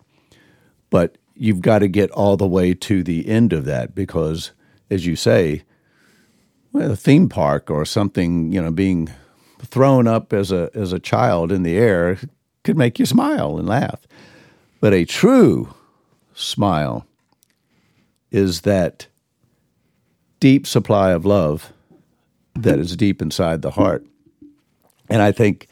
But 0.90 1.20
you've 1.36 1.62
got 1.62 1.80
to 1.80 1.88
get 1.88 2.10
all 2.10 2.36
the 2.36 2.48
way 2.48 2.74
to 2.74 3.04
the 3.04 3.28
end 3.28 3.54
of 3.54 3.66
that 3.66 3.94
because, 3.94 4.54
as 4.90 5.06
you 5.06 5.16
say, 5.16 5.62
well, 6.74 6.92
a 6.92 6.96
theme 6.96 7.30
park 7.30 7.70
or 7.70 7.86
something, 7.86 8.52
you 8.52 8.62
know, 8.62 8.72
being 8.72 9.10
thrown 9.60 10.08
up 10.08 10.34
as 10.34 10.52
a 10.52 10.70
as 10.74 10.92
a 10.92 11.00
child 11.00 11.52
in 11.52 11.64
the 11.64 11.78
air 11.78 12.18
could 12.64 12.78
make 12.78 13.00
you 13.00 13.06
smile 13.06 13.58
and 13.58 13.68
laugh. 13.68 14.06
But 14.82 14.94
a 14.94 15.06
true 15.06 15.74
smile 16.34 17.06
is 18.32 18.62
that 18.62 19.08
deep 20.40 20.68
supply 20.68 21.12
of 21.12 21.26
love 21.26 21.72
that 22.56 22.80
is 22.80 22.98
deep 22.98 23.22
inside 23.22 23.62
the 23.62 23.72
heart. 23.72 24.06
And 25.10 25.22
I 25.22 25.32
think 25.32 25.68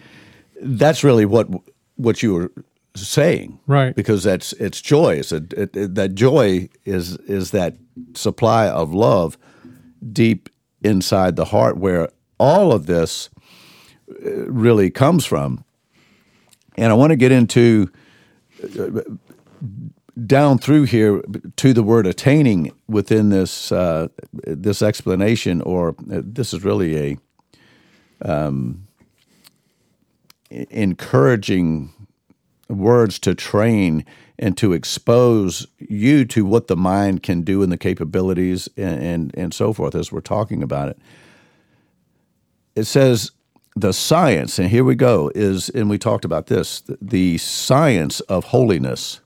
that's 0.62 1.04
really 1.04 1.26
what 1.26 1.50
what 1.96 2.24
you 2.24 2.34
were 2.34 2.52
saying, 2.96 3.60
right? 3.68 3.96
Because 3.96 4.24
that's 4.24 4.54
it's 4.54 4.82
joy. 4.82 5.16
It's 5.16 5.32
a, 5.32 5.44
it, 5.58 5.76
it, 5.76 5.96
that 5.96 6.16
joy 6.16 6.70
is 6.86 7.18
is 7.18 7.52
that 7.52 7.76
supply 8.14 8.68
of 8.68 8.94
love 8.94 9.38
deep 10.12 10.50
inside 10.82 11.36
the 11.36 11.46
heart, 11.46 11.78
where 11.78 12.10
all 12.38 12.72
of 12.72 12.86
this 12.86 13.30
uh, 14.10 14.46
really 14.48 14.90
comes 14.90 15.26
from. 15.26 15.64
And 16.78 16.92
I 16.92 16.96
want 16.96 17.12
to 17.12 17.18
get 17.18 17.32
into 17.32 17.92
uh, 18.64 19.02
down 20.26 20.58
through 20.58 20.84
here 20.84 21.22
to 21.56 21.74
the 21.74 21.84
word 21.84 22.08
attaining 22.08 22.72
within 22.88 23.30
this 23.30 23.72
uh, 23.72 24.08
this 24.34 24.82
explanation, 24.82 25.62
or 25.62 25.90
uh, 26.12 26.22
this 26.24 26.54
is 26.54 26.64
really 26.64 27.18
a 28.22 28.30
um, 28.30 28.88
encouraging 30.50 31.94
words 32.72 33.20
to 33.20 33.36
train 33.36 34.06
and 34.40 34.58
to 34.58 34.74
expose 34.74 35.68
you 35.78 36.26
to 36.26 36.46
what 36.46 36.68
the 36.68 36.76
mind 36.76 37.22
can 37.22 37.42
do 37.42 37.62
and 37.62 37.72
the 37.72 37.78
capabilities 37.78 38.68
and, 38.76 39.04
and, 39.04 39.38
and 39.38 39.54
so 39.54 39.72
forth 39.74 39.94
as 39.94 40.12
we're 40.12 40.22
talking 40.22 40.64
about 40.64 40.90
it. 40.90 40.98
It 42.76 42.86
says 42.86 43.32
the 43.76 43.94
science, 43.94 44.58
and 44.58 44.70
here 44.70 44.84
we 44.84 44.96
go, 44.96 45.32
is, 45.36 45.70
and 45.70 45.90
we 45.90 45.98
talked 45.98 46.26
about 46.26 46.48
this, 46.48 46.82
the 47.02 47.38
science 47.38 48.20
of 48.22 48.46
holiness. 48.46 49.22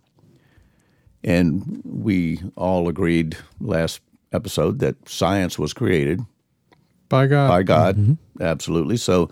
And 1.24 1.82
we 1.84 2.42
all 2.56 2.88
agreed 2.88 3.38
last 3.60 4.02
episode 4.32 4.80
that 4.80 5.10
science 5.10 5.58
was 5.58 5.74
created 5.74 6.22
by 7.10 7.28
God. 7.28 7.48
by 7.48 7.64
God. 7.64 7.98
Mm-hmm. 7.98 8.44
Absolutely. 8.44 8.98
So, 8.98 9.30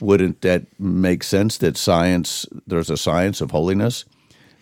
wouldn't 0.00 0.40
that 0.42 0.66
make 0.80 1.22
sense 1.22 1.58
that 1.58 1.76
science, 1.76 2.46
there's 2.66 2.90
a 2.90 2.96
science 2.96 3.40
of 3.40 3.50
holiness? 3.50 4.04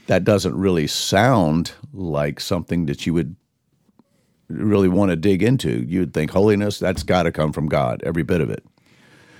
That 0.06 0.24
doesn't 0.24 0.56
really 0.56 0.86
sound 0.86 1.72
like 1.92 2.40
something 2.40 2.86
that 2.86 3.06
you 3.06 3.14
would 3.14 3.36
really 4.48 4.88
want 4.88 5.10
to 5.10 5.16
dig 5.16 5.42
into. 5.42 5.84
You'd 5.86 6.14
think 6.14 6.30
holiness, 6.30 6.78
that's 6.78 7.02
got 7.02 7.24
to 7.24 7.32
come 7.32 7.52
from 7.52 7.68
God, 7.68 8.02
every 8.04 8.22
bit 8.22 8.40
of 8.40 8.50
it. 8.50 8.64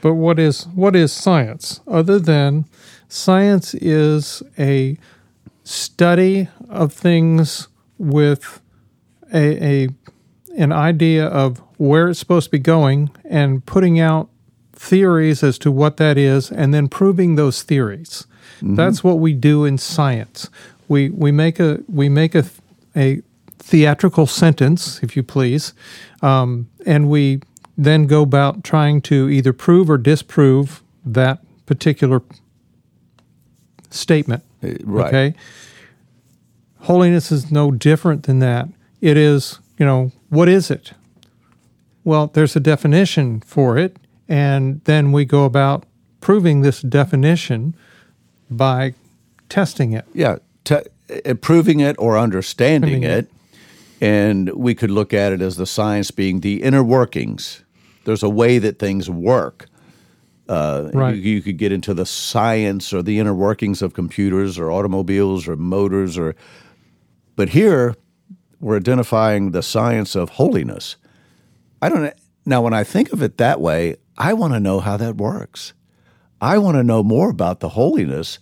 But 0.00 0.14
what 0.14 0.38
is 0.38 0.64
what 0.74 0.94
is 0.94 1.12
science 1.12 1.80
other 1.86 2.18
than 2.18 2.66
science 3.08 3.74
is 3.74 4.42
a 4.58 4.98
study 5.64 6.48
of 6.68 6.92
things 6.92 7.68
with 7.98 8.60
a, 9.32 9.64
a 9.64 9.88
an 10.56 10.72
idea 10.72 11.26
of 11.26 11.58
where 11.76 12.08
it's 12.08 12.18
supposed 12.18 12.46
to 12.46 12.50
be 12.50 12.58
going 12.58 13.10
and 13.24 13.64
putting 13.66 13.98
out 13.98 14.28
theories 14.76 15.42
as 15.42 15.59
to 15.59 15.73
what 15.73 15.97
that 15.97 16.16
is 16.16 16.52
and 16.52 16.73
then 16.73 16.88
proving 16.88 17.35
those 17.37 17.62
theories. 17.62 18.26
That's 18.62 19.02
what 19.04 19.18
we 19.18 19.33
do 19.35 19.64
in 19.66 19.76
science. 19.78 20.49
We 20.88 21.11
we 21.11 21.33
make 21.33 21.61
a 21.61 21.80
we 21.88 22.09
make 22.09 22.35
a 22.35 22.45
a 22.95 23.21
theatrical 23.59 24.26
sentence, 24.26 25.02
if 25.02 25.16
you 25.16 25.23
please, 25.23 25.75
um, 26.23 26.68
and 26.87 27.11
we 27.11 27.40
then 27.76 28.06
go 28.06 28.23
about 28.23 28.64
trying 28.64 29.02
to 29.02 29.28
either 29.28 29.52
prove 29.52 29.90
or 29.90 29.99
disprove 29.99 30.83
that 31.04 31.38
particular 31.66 32.23
statement. 33.90 34.42
Uh, 34.62 34.68
Right. 34.85 35.06
Okay. 35.09 35.35
Holiness 36.80 37.33
is 37.33 37.50
no 37.50 37.71
different 37.71 38.23
than 38.23 38.38
that. 38.38 38.68
It 39.00 39.16
is, 39.16 39.59
you 39.78 39.85
know, 39.85 40.12
what 40.30 40.49
is 40.49 40.71
it? 40.71 40.92
Well, 42.04 42.28
there's 42.28 42.54
a 42.56 42.61
definition 42.61 43.40
for 43.40 43.76
it, 43.76 43.97
and 44.28 44.80
then 44.85 45.12
we 45.12 45.25
go 45.25 45.45
about 45.45 45.85
proving 46.21 46.62
this 46.62 46.80
definition 46.83 47.75
by 48.50 48.95
testing 49.49 49.92
it. 49.92 50.04
Yeah, 50.12 50.37
te- 50.64 50.83
uh, 51.25 51.35
proving 51.35 51.80
it 51.80 51.97
or 51.99 52.18
understanding 52.18 53.02
Proving 53.02 53.11
it. 53.11 53.30
And 54.00 54.50
we 54.50 54.75
could 54.75 54.90
look 54.90 55.14
at 55.14 55.33
it 55.33 55.40
as 55.40 55.56
the 55.56 55.66
science 55.66 56.11
being 56.11 56.40
the 56.40 56.62
inner 56.62 56.85
workings. 56.85 57.64
There's 58.04 58.23
a 58.23 58.28
way 58.28 58.59
that 58.59 58.78
things 58.78 59.09
work. 59.09 59.66
Uh, 60.49 60.90
Right. 60.92 61.16
you, 61.16 61.23
you 61.37 61.42
could 61.42 61.56
get 61.56 61.73
into 61.73 61.95
the 61.95 62.06
science 62.06 62.92
or 62.92 63.02
the 63.02 63.18
inner 63.18 63.35
workings 63.35 63.83
of 63.83 63.95
computers 63.95 64.59
or 64.59 64.71
automobiles 64.71 65.49
or 65.49 65.56
motors 65.56 66.18
or, 66.18 66.37
but 67.37 67.49
here 67.50 67.95
we're 68.61 68.76
identifying 68.76 69.50
the 69.50 69.62
science 69.62 70.14
of 70.14 70.30
holiness. 70.30 70.97
I 71.83 71.88
don't 71.88 72.12
now 72.45 72.62
when 72.62 72.73
I 72.75 72.85
think 72.85 73.12
of 73.12 73.23
it 73.23 73.38
that 73.38 73.61
way, 73.61 73.97
I 74.18 74.32
want 74.32 74.54
to 74.54 74.61
know 74.61 74.80
how 74.80 74.96
that 74.96 75.16
works. 75.16 75.73
I 76.40 76.58
want 76.58 76.76
to 76.76 76.85
know 76.85 77.02
more 77.02 77.30
about 77.30 77.61
the 77.61 77.70
holiness 77.70 78.38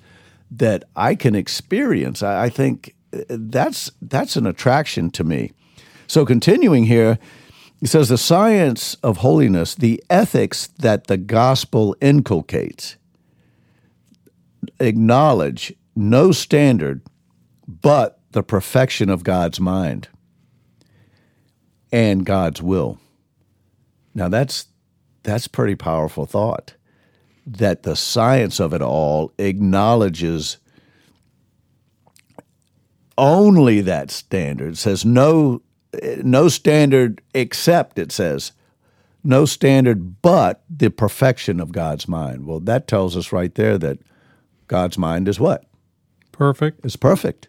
that 0.50 0.84
I 0.96 1.14
can 1.14 1.34
experience. 1.34 2.22
I, 2.22 2.44
I 2.44 2.48
think 2.48 2.94
uh, 3.12 3.22
that's 3.28 3.90
that's 4.02 4.36
an 4.36 4.46
attraction 4.46 5.10
to 5.10 5.24
me. 5.24 5.52
So 6.06 6.24
continuing 6.24 6.84
here, 6.84 7.18
he 7.80 7.86
says 7.86 8.08
the 8.08 8.18
science 8.18 8.94
of 8.96 9.18
holiness, 9.18 9.74
the 9.74 10.02
ethics 10.10 10.68
that 10.78 11.06
the 11.06 11.16
gospel 11.16 11.96
inculcates, 12.00 12.96
acknowledge 14.80 15.74
no 15.96 16.32
standard 16.32 17.02
but 17.66 18.20
the 18.32 18.42
perfection 18.42 19.08
of 19.08 19.24
God's 19.24 19.60
mind 19.60 20.08
and 21.92 22.26
God's 22.26 22.60
will. 22.60 22.98
Now 24.14 24.28
that's 24.28 24.66
that's 25.24 25.48
pretty 25.48 25.74
powerful 25.74 26.26
thought 26.26 26.74
that 27.46 27.82
the 27.82 27.96
science 27.96 28.60
of 28.60 28.72
it 28.72 28.80
all 28.80 29.32
acknowledges 29.38 30.58
only 33.18 33.80
that 33.80 34.10
standard 34.10 34.72
It 34.72 34.78
says 34.78 35.04
no 35.04 35.60
no 36.22 36.48
standard 36.48 37.20
except 37.34 37.98
it 37.98 38.10
says 38.12 38.52
no 39.22 39.44
standard 39.44 40.20
but 40.22 40.62
the 40.68 40.90
perfection 40.90 41.58
of 41.60 41.72
God's 41.72 42.06
mind. 42.06 42.46
Well, 42.46 42.60
that 42.60 42.86
tells 42.86 43.16
us 43.16 43.32
right 43.32 43.54
there 43.54 43.78
that 43.78 43.98
God's 44.68 44.98
mind 44.98 45.28
is 45.28 45.40
what? 45.40 45.64
Perfect. 46.32 46.84
Is 46.84 46.96
perfect. 46.96 47.48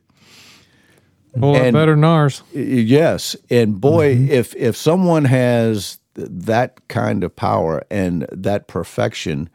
A 1.35 1.39
whole 1.39 1.53
lot 1.53 1.61
And- 1.63 1.73
better 1.73 1.93
than 1.95 2.03
ours. 2.03 2.43
Yes, 2.53 3.35
and 3.49 3.81
boy, 3.81 4.15
mm-hmm. 4.15 4.31
if 4.31 4.55
if 4.55 4.77
someone 4.77 5.25
has 5.25 5.99
that 6.15 6.87
kind 6.87 7.23
of 7.23 7.35
power 7.35 7.83
and 7.89 8.27
that 8.31 8.67
perfection, 8.67 9.49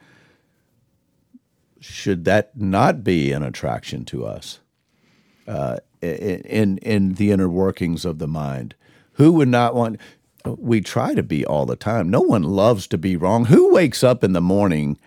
should 1.80 2.24
that 2.26 2.56
not 2.56 3.02
be 3.02 3.32
an 3.32 3.42
attraction 3.42 4.04
to 4.06 4.26
us? 4.26 4.60
Uh, 5.48 5.78
in 6.00 6.78
in 6.78 7.14
the 7.14 7.30
inner 7.30 7.48
workings 7.48 8.04
of 8.04 8.18
the 8.18 8.28
mind, 8.28 8.74
who 9.14 9.32
would 9.32 9.48
not 9.48 9.74
want? 9.74 9.98
We 10.44 10.80
try 10.80 11.14
to 11.14 11.22
be 11.22 11.44
all 11.44 11.66
the 11.66 11.76
time. 11.76 12.08
No 12.08 12.20
one 12.20 12.42
loves 12.42 12.86
to 12.88 12.98
be 12.98 13.16
wrong. 13.16 13.46
Who 13.46 13.74
wakes 13.74 14.02
up 14.02 14.24
in 14.24 14.32
the 14.32 14.40
morning 14.40 14.98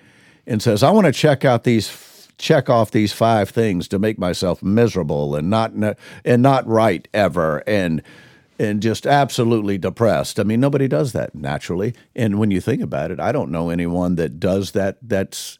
and 0.45 0.61
says, 0.61 0.83
"I 0.83 0.91
want 0.91 1.05
to 1.05 1.13
check 1.13 1.45
out 1.45 1.63
these." 1.63 2.09
check 2.39 2.67
off 2.67 2.89
these 2.91 3.13
five 3.13 3.49
things 3.49 3.87
to 3.87 3.99
make 3.99 4.17
myself 4.17 4.63
miserable 4.63 5.35
and 5.35 5.49
not 5.49 5.71
and 6.25 6.41
not 6.41 6.67
right 6.67 7.07
ever 7.13 7.63
and 7.67 8.01
and 8.59 8.81
just 8.81 9.05
absolutely 9.05 9.77
depressed. 9.77 10.39
I 10.39 10.43
mean, 10.43 10.59
nobody 10.59 10.87
does 10.87 11.11
that 11.13 11.33
naturally. 11.35 11.93
And 12.15 12.39
when 12.39 12.51
you 12.51 12.61
think 12.61 12.81
about 12.81 13.11
it, 13.11 13.19
I 13.19 13.31
don't 13.31 13.51
know 13.51 13.69
anyone 13.69 14.15
that 14.15 14.39
does 14.39 14.71
that 14.71 14.97
that's 15.01 15.57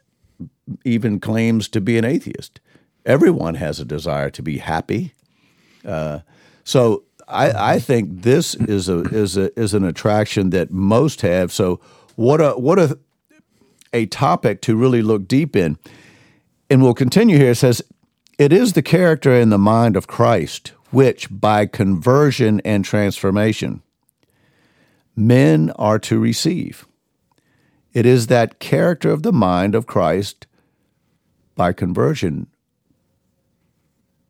even 0.85 1.19
claims 1.19 1.67
to 1.69 1.81
be 1.81 1.97
an 1.97 2.05
atheist. 2.05 2.59
Everyone 3.05 3.55
has 3.55 3.79
a 3.79 3.85
desire 3.85 4.29
to 4.29 4.41
be 4.41 4.59
happy. 4.59 5.13
Uh, 5.83 6.19
so 6.63 7.03
I, 7.27 7.73
I 7.73 7.79
think 7.79 8.21
this 8.21 8.55
is 8.55 8.88
a 8.88 9.01
is 9.01 9.35
a 9.35 9.57
is 9.59 9.73
an 9.73 9.83
attraction 9.83 10.51
that 10.51 10.71
most 10.71 11.21
have. 11.21 11.51
So 11.51 11.81
what 12.15 12.39
a 12.39 12.51
what 12.51 12.79
a 12.79 12.97
a 13.93 14.07
topic 14.07 14.59
to 14.62 14.75
really 14.75 15.01
look 15.01 15.27
deep 15.27 15.55
in. 15.55 15.77
And 16.69 16.81
we'll 16.81 16.95
continue 16.95 17.38
here. 17.38 17.51
It 17.51 17.55
says, 17.55 17.81
It 18.38 18.51
is 18.51 18.73
the 18.73 18.81
character 18.81 19.33
and 19.33 19.51
the 19.51 19.57
mind 19.57 19.95
of 19.95 20.07
Christ, 20.07 20.73
which 20.93 21.27
by 21.29 21.65
conversion 21.65 22.62
and 22.63 22.85
transformation 22.85 23.81
men 25.15 25.71
are 25.71 26.00
to 26.00 26.19
receive. 26.19 26.88
It 27.93 28.05
is 28.05 28.27
that 28.27 28.59
character 28.59 29.12
of 29.12 29.23
the 29.23 29.33
mind 29.33 29.75
of 29.75 29.85
Christ 29.85 30.47
by 31.55 31.73
conversion 31.73 32.47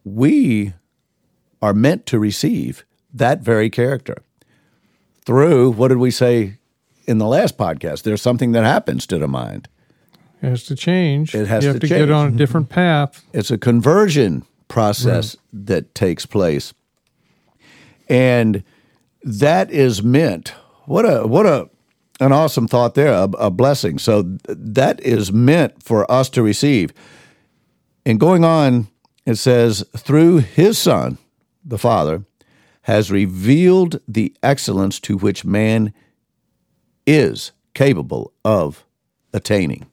we 0.03 0.74
are 1.62 1.74
meant 1.74 2.05
to 2.08 2.20
receive 2.20 2.86
that 3.13 3.41
very 3.41 3.70
character 3.70 4.17
through 5.25 5.72
what 5.72 5.88
did 5.88 5.98
we 5.98 6.12
say 6.12 6.58
in 7.05 7.17
the 7.17 7.27
last 7.27 7.58
podcast? 7.58 8.03
There's 8.03 8.22
something 8.22 8.51
that 8.51 8.63
happens 8.63 9.08
to 9.08 9.17
the 9.17 9.27
mind. 9.27 9.70
It 10.41 10.50
has 10.50 10.63
to 10.65 10.75
change. 10.75 11.34
It 11.34 11.48
has 11.48 11.63
you 11.63 11.70
have 11.70 11.79
to 11.79 11.88
to, 11.88 11.96
get 11.96 12.12
on 12.12 12.27
a 12.27 12.32
different 12.32 12.67
path. 12.67 13.24
It's 13.32 13.50
a 13.50 13.58
conversion 13.58 14.46
process 14.74 15.38
that 15.53 15.94
takes 15.94 16.25
place. 16.25 16.74
And 18.10 18.63
that 19.24 19.72
is 19.72 20.03
meant. 20.03 20.53
What 20.86 21.06
a 21.06 21.27
what 21.27 21.46
a 21.46 21.70
an 22.20 22.32
awesome 22.32 22.68
thought 22.68 22.96
there, 22.96 23.13
a, 23.13 23.24
a 23.38 23.51
blessing. 23.51 24.00
So 24.00 24.24
th- 24.24 24.39
that 24.48 25.00
is 25.01 25.32
meant 25.32 25.84
for 25.84 26.10
us 26.12 26.30
to 26.30 26.42
receive. 26.42 26.92
And 28.06 28.20
going 28.20 28.44
on, 28.44 28.88
it 29.25 29.36
says, 29.36 29.86
through 29.96 30.38
his 30.39 30.77
son, 30.77 31.18
the 31.63 31.77
Father, 31.77 32.25
has 32.84 33.12
revealed 33.12 34.01
the 34.08 34.36
excellence 34.44 35.00
to 35.01 35.18
which 35.18 35.46
man 35.46 35.94
is 37.06 37.51
capable 37.74 38.34
of 38.44 38.86
attaining. 39.34 39.86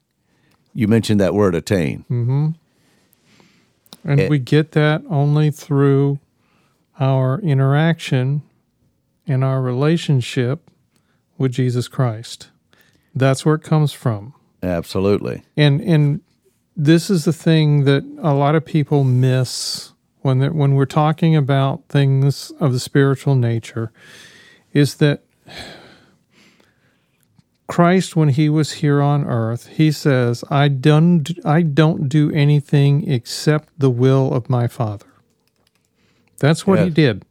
You 0.74 0.88
mentioned 0.88 1.20
that 1.20 1.34
word 1.34 1.54
attain. 1.54 2.04
Mm-hmm. 2.10 2.48
And 4.04 4.20
It- 4.20 4.30
we 4.30 4.38
get 4.38 4.72
that 4.72 5.02
only 5.10 5.50
through 5.50 6.18
our 6.98 7.38
interaction 7.40 8.42
and 9.26 9.44
our 9.44 9.60
relationship 9.62 10.70
with 11.38 11.52
Jesus 11.52 11.88
Christ. 11.88 12.50
That's 13.14 13.44
where 13.44 13.54
it 13.54 13.62
comes 13.62 13.92
from. 13.92 14.34
Absolutely. 14.62 15.42
And 15.56 15.80
and 15.80 16.20
this 16.76 17.10
is 17.10 17.24
the 17.24 17.32
thing 17.32 17.84
that 17.84 18.04
a 18.22 18.34
lot 18.34 18.54
of 18.54 18.64
people 18.64 19.04
miss 19.04 19.92
when 20.22 20.38
they 20.38 20.48
when 20.48 20.74
we're 20.74 20.84
talking 20.86 21.34
about 21.36 21.82
things 21.88 22.50
of 22.60 22.72
the 22.72 22.80
spiritual 22.80 23.34
nature 23.34 23.90
is 24.72 24.96
that 24.96 25.22
Christ 27.70 28.16
when 28.16 28.30
he 28.30 28.48
was 28.48 28.72
here 28.72 29.00
on 29.00 29.24
earth 29.26 29.66
he 29.68 29.92
says 29.92 30.44
I 30.50 30.68
don't 30.68 31.30
I 31.44 31.62
don't 31.62 32.08
do 32.08 32.30
anything 32.32 33.08
except 33.10 33.68
the 33.78 33.90
will 33.90 34.32
of 34.34 34.50
my 34.50 34.66
father 34.66 35.06
that's 36.38 36.66
what 36.66 36.80
he 36.80 36.90
did 36.90 37.24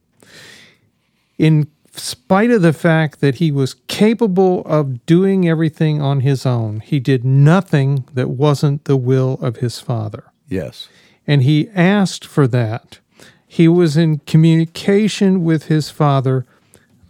in 1.37 1.67
spite 1.99 2.51
of 2.51 2.61
the 2.61 2.73
fact 2.73 3.21
that 3.21 3.35
he 3.35 3.51
was 3.51 3.75
capable 3.87 4.61
of 4.65 5.05
doing 5.05 5.47
everything 5.47 6.01
on 6.01 6.21
his 6.21 6.45
own, 6.45 6.79
he 6.79 6.99
did 6.99 7.23
nothing 7.25 8.05
that 8.13 8.29
wasn't 8.29 8.85
the 8.85 8.97
will 8.97 9.33
of 9.41 9.57
his 9.57 9.79
Father. 9.79 10.31
Yes. 10.47 10.89
And 11.27 11.43
he 11.43 11.69
asked 11.75 12.25
for 12.25 12.47
that. 12.47 12.99
He 13.47 13.67
was 13.67 13.97
in 13.97 14.19
communication 14.19 15.43
with 15.43 15.65
his 15.65 15.89
Father 15.89 16.45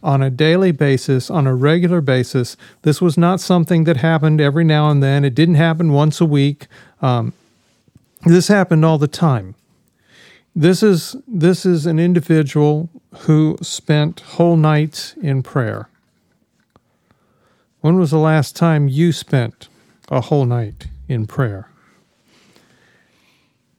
on 0.01 0.21
a 0.21 0.29
daily 0.29 0.71
basis, 0.71 1.29
on 1.29 1.47
a 1.47 1.55
regular 1.55 2.01
basis. 2.01 2.55
This 2.83 3.01
was 3.01 3.17
not 3.17 3.39
something 3.39 3.83
that 3.83 3.97
happened 3.97 4.39
every 4.39 4.63
now 4.63 4.89
and 4.89 5.03
then, 5.03 5.25
it 5.25 5.35
didn't 5.35 5.55
happen 5.55 5.91
once 5.91 6.21
a 6.21 6.25
week. 6.25 6.67
Um, 7.01 7.33
this 8.25 8.47
happened 8.47 8.83
all 8.83 8.97
the 8.97 9.07
time. 9.07 9.55
This 10.55 10.83
is 10.83 11.15
this 11.27 11.65
is 11.65 11.85
an 11.85 11.99
individual 11.99 12.89
who 13.19 13.57
spent 13.61 14.21
whole 14.21 14.57
nights 14.57 15.15
in 15.21 15.43
prayer. 15.43 15.89
When 17.81 17.97
was 17.97 18.11
the 18.11 18.17
last 18.17 18.55
time 18.55 18.89
you 18.89 19.13
spent 19.13 19.69
a 20.09 20.21
whole 20.21 20.45
night 20.45 20.87
in 21.07 21.27
prayer? 21.27 21.69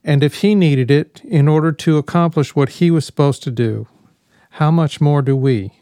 And 0.03 0.23
if 0.23 0.41
he 0.41 0.55
needed 0.55 0.89
it 0.89 1.21
in 1.23 1.47
order 1.47 1.71
to 1.71 1.97
accomplish 1.97 2.55
what 2.55 2.69
he 2.69 2.89
was 2.89 3.05
supposed 3.05 3.43
to 3.43 3.51
do, 3.51 3.87
how 4.51 4.71
much 4.71 4.99
more 4.99 5.21
do 5.21 5.35
we? 5.35 5.80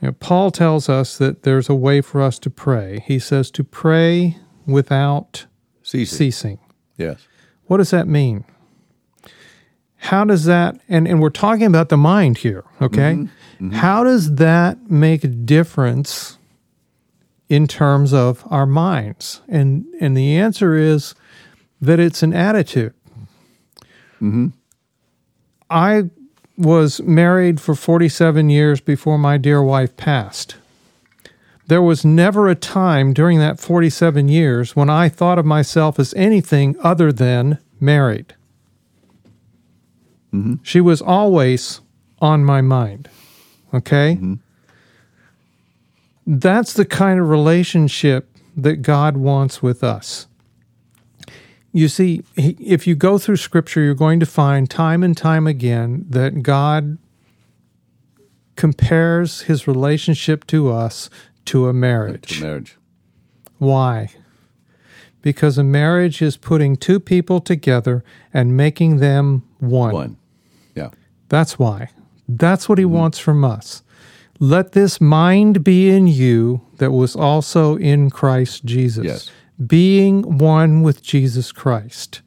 You 0.00 0.08
know, 0.08 0.12
Paul 0.12 0.50
tells 0.50 0.88
us 0.88 1.18
that 1.18 1.42
there's 1.42 1.68
a 1.68 1.74
way 1.74 2.00
for 2.00 2.22
us 2.22 2.38
to 2.40 2.50
pray. 2.50 3.02
He 3.06 3.18
says 3.18 3.50
to 3.52 3.64
pray 3.64 4.38
without 4.66 5.46
Ceasing. 5.82 6.16
ceasing. 6.16 6.58
Yes. 6.96 7.26
What 7.66 7.78
does 7.78 7.90
that 7.90 8.06
mean? 8.06 8.44
How 9.96 10.24
does 10.24 10.44
that, 10.46 10.80
and, 10.88 11.06
and 11.06 11.20
we're 11.20 11.28
talking 11.28 11.66
about 11.66 11.90
the 11.90 11.96
mind 11.96 12.38
here, 12.38 12.64
okay? 12.80 13.28
How 13.72 14.02
does 14.02 14.36
that 14.36 14.90
make 14.90 15.24
a 15.24 15.28
difference 15.28 16.38
in 17.50 17.66
terms 17.66 18.14
of 18.14 18.42
our 18.50 18.64
minds? 18.64 19.42
And, 19.46 19.84
and 20.00 20.16
the 20.16 20.36
answer 20.36 20.74
is 20.74 21.14
that 21.82 22.00
it's 22.00 22.22
an 22.22 22.32
attitude. 22.32 22.94
Hmm. 24.18 24.48
I 25.68 26.04
was 26.60 27.00
married 27.02 27.60
for 27.60 27.74
47 27.74 28.50
years 28.50 28.80
before 28.80 29.18
my 29.18 29.38
dear 29.38 29.62
wife 29.62 29.96
passed. 29.96 30.56
There 31.66 31.80
was 31.80 32.04
never 32.04 32.48
a 32.48 32.54
time 32.54 33.12
during 33.14 33.38
that 33.38 33.58
47 33.58 34.28
years 34.28 34.76
when 34.76 34.90
I 34.90 35.08
thought 35.08 35.38
of 35.38 35.46
myself 35.46 35.98
as 35.98 36.12
anything 36.14 36.76
other 36.82 37.12
than 37.12 37.58
married. 37.80 38.34
Mm-hmm. 40.34 40.56
She 40.62 40.80
was 40.80 41.00
always 41.00 41.80
on 42.20 42.44
my 42.44 42.60
mind. 42.60 43.08
Okay? 43.72 44.16
Mm-hmm. 44.16 44.34
That's 46.26 46.74
the 46.74 46.84
kind 46.84 47.18
of 47.18 47.28
relationship 47.28 48.28
that 48.56 48.82
God 48.82 49.16
wants 49.16 49.62
with 49.62 49.82
us. 49.82 50.26
You 51.72 51.88
see, 51.88 52.22
if 52.36 52.86
you 52.86 52.94
go 52.94 53.18
through 53.18 53.36
scripture, 53.36 53.80
you're 53.80 53.94
going 53.94 54.18
to 54.20 54.26
find 54.26 54.68
time 54.68 55.02
and 55.04 55.16
time 55.16 55.46
again 55.46 56.04
that 56.08 56.42
God 56.42 56.98
compares 58.56 59.42
his 59.42 59.66
relationship 59.66 60.46
to 60.48 60.70
us 60.70 61.08
to 61.46 61.68
a 61.68 61.72
marriage. 61.72 62.38
To 62.38 62.44
marriage. 62.44 62.76
Why? 63.58 64.10
Because 65.22 65.58
a 65.58 65.64
marriage 65.64 66.20
is 66.20 66.36
putting 66.36 66.76
two 66.76 66.98
people 66.98 67.40
together 67.40 68.02
and 68.34 68.56
making 68.56 68.96
them 68.96 69.44
one. 69.58 69.92
One. 69.92 70.16
Yeah. 70.74 70.90
That's 71.28 71.58
why. 71.58 71.90
That's 72.28 72.68
what 72.68 72.78
he 72.78 72.84
mm-hmm. 72.84 72.94
wants 72.94 73.18
from 73.18 73.44
us. 73.44 73.82
Let 74.38 74.72
this 74.72 75.00
mind 75.00 75.62
be 75.62 75.90
in 75.90 76.06
you 76.06 76.62
that 76.78 76.92
was 76.92 77.14
also 77.14 77.76
in 77.76 78.10
Christ 78.10 78.64
Jesus. 78.64 79.04
Yes. 79.04 79.30
Being 79.64 80.38
one 80.38 80.82
with 80.82 81.02
Jesus 81.02 81.52
Christ. 81.52 82.22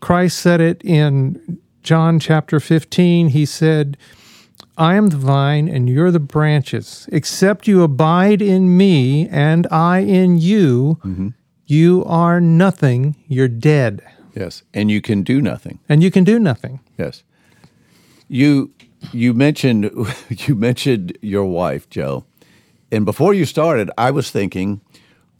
Christ 0.00 0.38
said 0.38 0.60
it 0.60 0.82
in 0.84 1.60
John 1.82 2.18
chapter 2.18 2.60
15. 2.60 3.28
He 3.28 3.44
said, 3.44 3.96
I 4.76 4.94
am 4.94 5.08
the 5.08 5.16
vine 5.16 5.68
and 5.68 5.88
you're 5.88 6.10
the 6.10 6.20
branches. 6.20 7.08
Except 7.12 7.68
you 7.68 7.82
abide 7.82 8.40
in 8.40 8.76
me 8.76 9.28
and 9.28 9.66
I 9.70 9.98
in 9.98 10.38
you, 10.38 10.98
mm-hmm. 11.04 11.28
you 11.66 12.04
are 12.06 12.40
nothing. 12.40 13.16
You're 13.28 13.48
dead. 13.48 14.02
Yes. 14.34 14.62
And 14.72 14.90
you 14.90 15.00
can 15.00 15.22
do 15.22 15.42
nothing. 15.42 15.80
And 15.88 16.02
you 16.02 16.10
can 16.10 16.24
do 16.24 16.38
nothing. 16.38 16.80
Yes. 16.96 17.24
You 18.28 18.72
you 19.12 19.34
mentioned 19.34 19.90
you 20.28 20.54
mentioned 20.54 21.18
your 21.20 21.44
wife, 21.44 21.88
Joe. 21.90 22.24
And 22.92 23.04
before 23.04 23.34
you 23.34 23.44
started, 23.44 23.90
I 23.98 24.10
was 24.10 24.30
thinking 24.30 24.80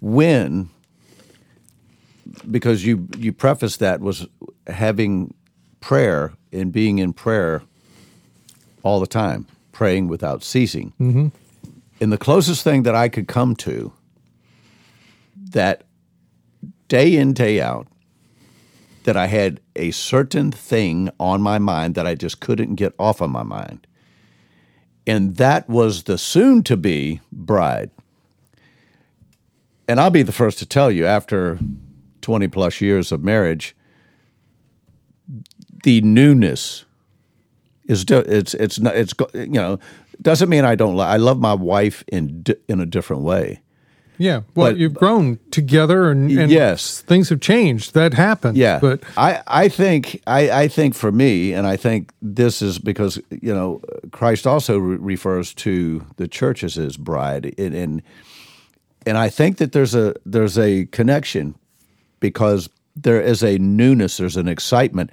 when 0.00 0.70
because 2.48 2.84
you 2.84 3.08
you 3.16 3.32
prefaced 3.32 3.80
that 3.80 4.00
was 4.00 4.26
having 4.66 5.34
prayer 5.80 6.32
and 6.52 6.72
being 6.72 6.98
in 6.98 7.12
prayer 7.12 7.62
all 8.82 9.00
the 9.00 9.06
time, 9.06 9.46
praying 9.72 10.08
without 10.08 10.42
ceasing. 10.42 10.92
Mm-hmm. 11.00 11.28
And 12.00 12.12
the 12.12 12.18
closest 12.18 12.64
thing 12.64 12.82
that 12.84 12.94
I 12.94 13.08
could 13.08 13.28
come 13.28 13.54
to 13.56 13.92
that 15.50 15.84
day 16.88 17.16
in 17.16 17.32
day 17.32 17.60
out 17.60 17.86
that 19.04 19.16
I 19.16 19.26
had 19.26 19.60
a 19.76 19.90
certain 19.90 20.52
thing 20.52 21.10
on 21.18 21.40
my 21.40 21.58
mind 21.58 21.94
that 21.94 22.06
I 22.06 22.14
just 22.14 22.40
couldn't 22.40 22.74
get 22.74 22.94
off 22.98 23.20
of 23.20 23.30
my 23.30 23.42
mind. 23.42 23.86
And 25.06 25.36
that 25.36 25.68
was 25.68 26.04
the 26.04 26.18
soon 26.18 26.62
to 26.64 26.76
be 26.76 27.20
bride. 27.32 27.90
And 29.88 29.98
I'll 29.98 30.10
be 30.10 30.22
the 30.22 30.32
first 30.32 30.58
to 30.58 30.66
tell 30.66 30.90
you, 30.90 31.06
after 31.06 31.58
20 32.22 32.48
plus 32.48 32.80
years 32.80 33.12
of 33.12 33.22
marriage, 33.22 33.74
the 35.84 36.00
newness 36.02 36.84
is 37.86 38.04
it's 38.08 38.54
it's 38.54 38.78
not 38.78 38.94
it's 38.96 39.14
you 39.34 39.46
know 39.48 39.78
doesn't 40.22 40.48
mean 40.48 40.64
I 40.64 40.74
don't 40.74 40.96
lo- 40.96 41.04
I 41.04 41.16
love 41.16 41.38
my 41.40 41.54
wife 41.54 42.04
in 42.08 42.44
in 42.68 42.80
a 42.80 42.86
different 42.86 43.22
way. 43.22 43.60
Yeah. 44.18 44.42
Well, 44.54 44.72
But- 44.72 44.76
you've 44.76 44.92
grown 44.92 45.38
together 45.50 46.10
and, 46.10 46.30
and 46.30 46.52
Yes. 46.52 47.00
things 47.00 47.30
have 47.30 47.40
changed. 47.40 47.94
That 47.94 48.12
happens. 48.12 48.58
Yeah, 48.58 48.78
But 48.78 49.02
I, 49.16 49.40
I 49.46 49.68
think 49.70 50.20
I, 50.26 50.50
I 50.64 50.68
think 50.68 50.94
for 50.94 51.10
me, 51.10 51.54
and 51.54 51.66
I 51.66 51.78
think 51.78 52.12
this 52.20 52.60
is 52.60 52.78
because 52.78 53.18
you 53.30 53.54
know 53.54 53.80
Christ 54.10 54.46
also 54.46 54.76
re- 54.78 54.96
refers 55.00 55.54
to 55.54 56.04
the 56.16 56.28
church 56.28 56.62
as 56.62 56.74
His 56.74 56.98
bride, 56.98 57.54
and, 57.58 57.74
and 57.74 58.02
and 59.06 59.16
I 59.16 59.30
think 59.30 59.56
that 59.56 59.72
there's 59.72 59.94
a 59.94 60.14
there's 60.26 60.58
a 60.58 60.84
connection 60.92 61.54
because 62.20 62.68
there 62.94 63.20
is 63.20 63.42
a 63.42 63.58
newness, 63.58 64.18
there's 64.18 64.36
an 64.36 64.48
excitement 64.48 65.10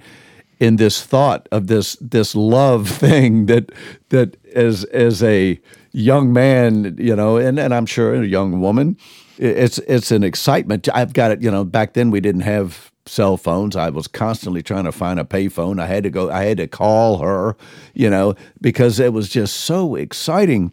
in 0.60 0.76
this 0.76 1.02
thought 1.02 1.48
of 1.52 1.68
this 1.68 1.96
this 2.00 2.34
love 2.34 2.88
thing 3.04 3.46
that 3.46 3.72
that 4.10 4.36
as 4.54 4.84
as 4.84 5.22
a 5.22 5.60
young 5.92 6.32
man, 6.32 6.96
you 6.98 7.16
know, 7.16 7.36
and, 7.36 7.58
and 7.58 7.74
I'm 7.74 7.86
sure 7.86 8.14
a 8.14 8.26
young 8.26 8.60
woman, 8.60 8.96
it's 9.38 9.78
it's 9.80 10.10
an 10.10 10.22
excitement. 10.22 10.88
I've 10.94 11.12
got 11.12 11.30
it, 11.30 11.42
you 11.42 11.50
know, 11.50 11.64
back 11.64 11.94
then 11.94 12.10
we 12.10 12.20
didn't 12.20 12.42
have 12.42 12.92
cell 13.06 13.38
phones. 13.38 13.74
I 13.74 13.88
was 13.88 14.06
constantly 14.06 14.62
trying 14.62 14.84
to 14.84 14.92
find 14.92 15.18
a 15.18 15.24
payphone. 15.24 15.80
I 15.80 15.86
had 15.86 16.02
to 16.02 16.10
go 16.10 16.30
I 16.30 16.44
had 16.44 16.58
to 16.58 16.66
call 16.66 17.18
her, 17.18 17.56
you 17.94 18.10
know, 18.10 18.34
because 18.60 19.00
it 19.00 19.12
was 19.12 19.28
just 19.28 19.56
so 19.56 19.94
exciting 19.94 20.72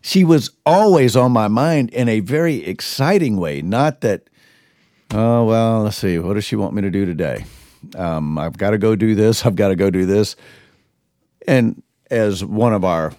she 0.00 0.24
was 0.24 0.50
always 0.64 1.16
on 1.16 1.32
my 1.32 1.48
mind 1.48 1.90
in 1.90 2.08
a 2.08 2.20
very 2.20 2.64
exciting 2.64 3.36
way. 3.36 3.60
Not 3.62 4.00
that, 4.00 4.27
oh, 5.12 5.44
well, 5.44 5.82
let's 5.82 5.96
see, 5.96 6.18
what 6.18 6.34
does 6.34 6.44
she 6.44 6.56
want 6.56 6.74
me 6.74 6.82
to 6.82 6.90
do 6.90 7.04
today? 7.04 7.44
Um, 7.96 8.38
I've 8.38 8.56
got 8.56 8.70
to 8.70 8.78
go 8.78 8.96
do 8.96 9.14
this. 9.14 9.44
I've 9.46 9.56
got 9.56 9.68
to 9.68 9.76
go 9.76 9.90
do 9.90 10.06
this. 10.06 10.36
And 11.46 11.82
as 12.10 12.44
one 12.44 12.72
of 12.72 12.84
our, 12.84 13.12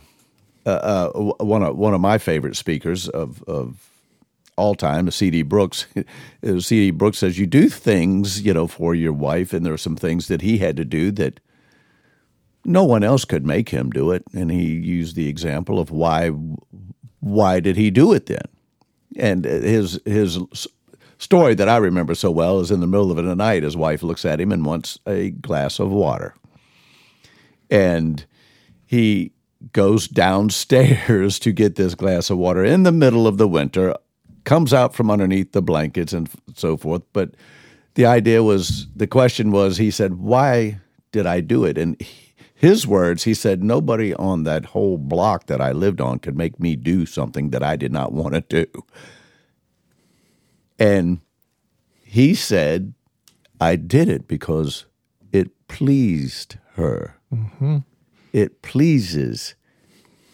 uh, 0.65 0.69
uh, 0.69 1.09
one 1.43 1.63
of 1.63 1.77
one 1.77 1.93
of 1.93 2.01
my 2.01 2.17
favorite 2.17 2.55
speakers 2.55 3.07
of 3.07 3.43
of 3.43 3.89
all 4.55 4.75
time, 4.75 5.09
C.D. 5.09 5.43
Brooks, 5.43 5.87
C.D. 6.43 6.91
Brooks 6.91 7.19
says 7.19 7.39
you 7.39 7.47
do 7.47 7.69
things, 7.69 8.41
you 8.41 8.53
know, 8.53 8.67
for 8.67 8.93
your 8.93 9.13
wife, 9.13 9.53
and 9.53 9.65
there 9.65 9.73
are 9.73 9.77
some 9.77 9.95
things 9.95 10.27
that 10.27 10.41
he 10.41 10.57
had 10.57 10.75
to 10.77 10.85
do 10.85 11.11
that 11.13 11.39
no 12.65 12.83
one 12.83 13.03
else 13.03 13.25
could 13.25 13.45
make 13.45 13.69
him 13.69 13.89
do 13.89 14.11
it 14.11 14.23
and 14.33 14.51
he 14.51 14.63
used 14.63 15.15
the 15.15 15.27
example 15.27 15.79
of 15.79 15.91
why 15.91 16.29
why 17.19 17.59
did 17.59 17.75
he 17.75 17.89
do 17.89 18.13
it 18.13 18.25
then 18.25 18.43
and 19.17 19.45
his 19.45 19.99
his 20.05 20.39
story 21.19 21.53
that 21.53 21.69
I 21.69 21.77
remember 21.77 22.15
so 22.15 22.31
well 22.31 22.59
is 22.59 22.71
in 22.71 22.79
the 22.79 22.87
middle 22.87 23.11
of 23.11 23.23
the 23.23 23.35
night, 23.35 23.63
his 23.63 23.77
wife 23.77 24.01
looks 24.01 24.25
at 24.25 24.41
him 24.41 24.51
and 24.51 24.65
wants 24.65 24.97
a 25.05 25.29
glass 25.29 25.79
of 25.79 25.91
water. 25.91 26.33
And 27.69 28.25
he 28.85 29.33
goes 29.73 30.07
downstairs 30.07 31.37
to 31.41 31.51
get 31.51 31.75
this 31.75 31.93
glass 31.93 32.29
of 32.29 32.37
water 32.37 32.63
in 32.63 32.83
the 32.83 32.91
middle 32.91 33.27
of 33.27 33.37
the 33.37 33.47
winter, 33.47 33.95
comes 34.45 34.73
out 34.73 34.95
from 34.95 35.11
underneath 35.11 35.51
the 35.51 35.61
blankets 35.61 36.13
and 36.13 36.29
so 36.55 36.77
forth. 36.77 37.03
But 37.13 37.35
the 37.93 38.05
idea 38.05 38.41
was 38.41 38.87
the 38.95 39.07
question 39.07 39.51
was, 39.51 39.77
he 39.77 39.91
said, 39.91 40.15
Why 40.15 40.79
did 41.11 41.27
I 41.27 41.41
do 41.41 41.65
it? 41.65 41.77
And 41.77 42.01
his 42.55 42.87
words, 42.87 43.23
he 43.23 43.33
said, 43.33 43.63
Nobody 43.63 44.13
on 44.15 44.43
that 44.43 44.65
whole 44.65 44.97
block 44.97 45.47
that 45.47 45.61
I 45.61 45.71
lived 45.71 46.01
on 46.01 46.19
could 46.19 46.37
make 46.37 46.59
me 46.59 46.75
do 46.75 47.05
something 47.05 47.49
that 47.49 47.63
I 47.63 47.75
did 47.75 47.91
not 47.91 48.13
want 48.13 48.33
to 48.33 48.41
do. 48.41 48.83
And 50.79 51.19
he 52.03 52.33
said, 52.33 52.93
I 53.59 53.75
did 53.75 54.07
it 54.07 54.27
because 54.27 54.85
it 55.31 55.67
pleased 55.67 56.57
her. 56.75 57.17
Mm-hmm. 57.33 57.79
It 58.31 58.61
pleases 58.61 59.55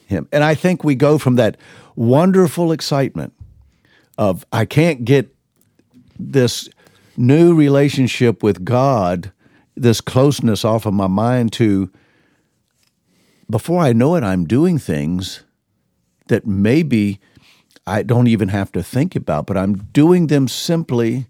him. 0.06 0.28
And 0.32 0.44
I 0.44 0.54
think 0.54 0.84
we 0.84 0.94
go 0.96 1.18
from 1.18 1.36
that 1.36 1.58
wonderful 1.96 2.72
excitement 2.72 3.34
of, 4.18 4.46
I 4.52 4.66
can't 4.66 5.04
get 5.04 5.36
this 6.20 6.70
new 7.18 7.56
relationship 7.56 8.44
with 8.44 8.64
God, 8.64 9.32
this 9.76 10.02
closeness 10.02 10.64
off 10.64 10.86
of 10.86 10.94
my 10.94 11.08
mind 11.08 11.52
to, 11.54 11.92
before 13.50 13.82
I 13.82 13.94
know 13.94 14.16
it, 14.16 14.24
I'm 14.24 14.46
doing 14.46 14.78
things 14.78 15.44
that 16.28 16.46
maybe 16.46 17.20
I 17.88 18.04
don't 18.04 18.28
even 18.28 18.50
have 18.50 18.72
to 18.74 18.84
think 18.84 19.16
about, 19.16 19.46
but 19.46 19.58
I'm 19.58 19.76
doing 19.94 20.28
them 20.28 20.48
simply, 20.48 21.28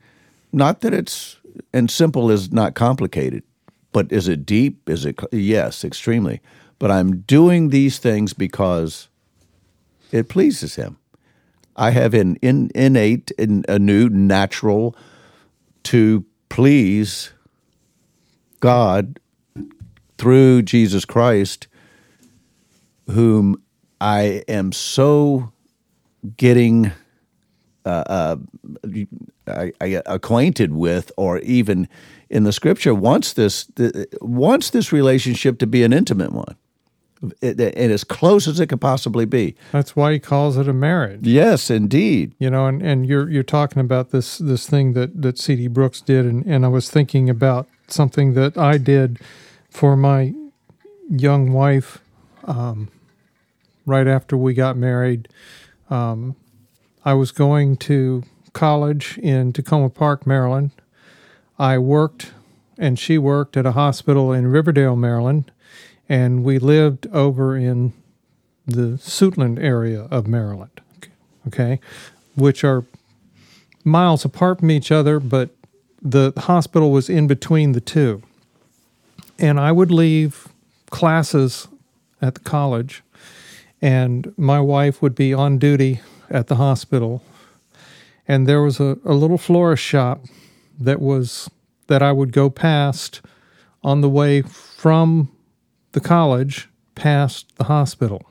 not 0.53 0.81
that 0.81 0.93
it's, 0.93 1.37
and 1.73 1.91
simple 1.91 2.31
is 2.31 2.51
not 2.51 2.75
complicated, 2.75 3.43
but 3.91 4.11
is 4.11 4.27
it 4.27 4.45
deep? 4.45 4.89
Is 4.89 5.05
it, 5.05 5.19
yes, 5.31 5.83
extremely. 5.83 6.41
But 6.79 6.91
I'm 6.91 7.21
doing 7.21 7.69
these 7.69 7.97
things 7.97 8.33
because 8.33 9.09
it 10.11 10.29
pleases 10.29 10.75
Him. 10.75 10.97
I 11.75 11.91
have 11.91 12.13
an 12.13 12.37
in, 12.37 12.71
innate, 12.73 13.31
in, 13.31 13.65
a 13.67 13.77
new 13.77 14.07
natural 14.09 14.95
to 15.83 16.25
please 16.47 17.31
God 18.61 19.19
through 20.17 20.61
Jesus 20.61 21.03
Christ, 21.03 21.67
whom 23.07 23.61
I 23.99 24.43
am 24.47 24.71
so 24.71 25.51
getting 26.37 26.91
uh, 27.85 28.03
uh, 28.07 28.37
I, 29.47 29.71
I 29.79 30.01
acquainted 30.05 30.73
with, 30.73 31.11
or 31.17 31.39
even 31.39 31.87
in 32.29 32.43
the 32.43 32.51
Scripture, 32.51 32.95
wants 32.95 33.33
this 33.33 33.69
wants 34.21 34.71
this 34.71 34.91
relationship 34.91 35.59
to 35.59 35.67
be 35.67 35.83
an 35.83 35.93
intimate 35.93 36.31
one, 36.31 36.55
and 37.41 37.61
as 37.61 38.03
close 38.03 38.47
as 38.47 38.59
it 38.59 38.67
could 38.67 38.81
possibly 38.81 39.25
be. 39.25 39.55
That's 39.71 39.95
why 39.95 40.13
he 40.13 40.19
calls 40.19 40.57
it 40.57 40.67
a 40.67 40.73
marriage. 40.73 41.21
Yes, 41.27 41.69
indeed. 41.69 42.33
You 42.39 42.49
know, 42.49 42.65
and, 42.65 42.81
and 42.81 43.05
you're 43.05 43.29
you're 43.29 43.43
talking 43.43 43.79
about 43.79 44.09
this 44.09 44.39
this 44.39 44.67
thing 44.67 44.93
that 44.93 45.21
that 45.21 45.37
C.D. 45.37 45.67
Brooks 45.67 46.01
did, 46.01 46.25
and, 46.25 46.43
and 46.45 46.65
I 46.65 46.69
was 46.69 46.89
thinking 46.89 47.29
about 47.29 47.67
something 47.87 48.33
that 48.33 48.57
I 48.57 48.79
did 48.79 49.19
for 49.69 49.95
my 49.95 50.33
young 51.07 51.53
wife 51.53 51.99
um, 52.45 52.89
right 53.85 54.07
after 54.07 54.35
we 54.35 54.55
got 54.55 54.75
married. 54.75 55.27
Um, 55.89 56.35
I 57.03 57.13
was 57.13 57.31
going 57.31 57.77
to 57.77 58.23
college 58.53 59.17
in 59.19 59.53
Takoma 59.53 59.93
Park, 59.93 60.25
Maryland. 60.25 60.71
I 61.59 61.77
worked 61.77 62.31
and 62.77 62.99
she 62.99 63.17
worked 63.17 63.55
at 63.55 63.65
a 63.65 63.71
hospital 63.71 64.33
in 64.33 64.47
Riverdale, 64.47 64.95
Maryland, 64.95 65.51
and 66.09 66.43
we 66.43 66.59
lived 66.59 67.07
over 67.07 67.55
in 67.55 67.93
the 68.65 68.97
Suitland 68.97 69.61
area 69.61 70.03
of 70.11 70.27
Maryland, 70.27 70.81
okay, 71.47 71.79
which 72.35 72.63
are 72.63 72.83
miles 73.83 74.25
apart 74.25 74.59
from 74.59 74.71
each 74.71 74.91
other, 74.91 75.19
but 75.19 75.49
the 76.01 76.33
hospital 76.37 76.91
was 76.91 77.09
in 77.09 77.27
between 77.27 77.71
the 77.71 77.81
two. 77.81 78.21
And 79.37 79.59
I 79.59 79.71
would 79.71 79.91
leave 79.91 80.47
classes 80.89 81.67
at 82.21 82.35
the 82.35 82.39
college, 82.41 83.03
and 83.85 84.33
my 84.35 84.59
wife 84.59 84.99
would 85.03 85.13
be 85.13 85.31
on 85.31 85.59
duty 85.59 86.01
at 86.31 86.47
the 86.47 86.55
hospital, 86.55 87.21
and 88.27 88.47
there 88.47 88.63
was 88.63 88.79
a, 88.79 88.97
a 89.05 89.13
little 89.13 89.37
florist 89.37 89.83
shop 89.83 90.25
that 90.79 90.99
was 90.99 91.51
that 91.85 92.01
I 92.01 92.11
would 92.11 92.31
go 92.31 92.49
past 92.49 93.21
on 93.83 94.01
the 94.01 94.09
way 94.09 94.41
from 94.41 95.31
the 95.91 95.99
college 95.99 96.67
past 96.95 97.55
the 97.57 97.65
hospital. 97.65 98.23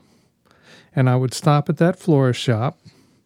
And 0.93 1.09
I 1.09 1.15
would 1.15 1.33
stop 1.33 1.69
at 1.69 1.77
that 1.77 1.97
florist 1.97 2.41
shop. 2.41 2.77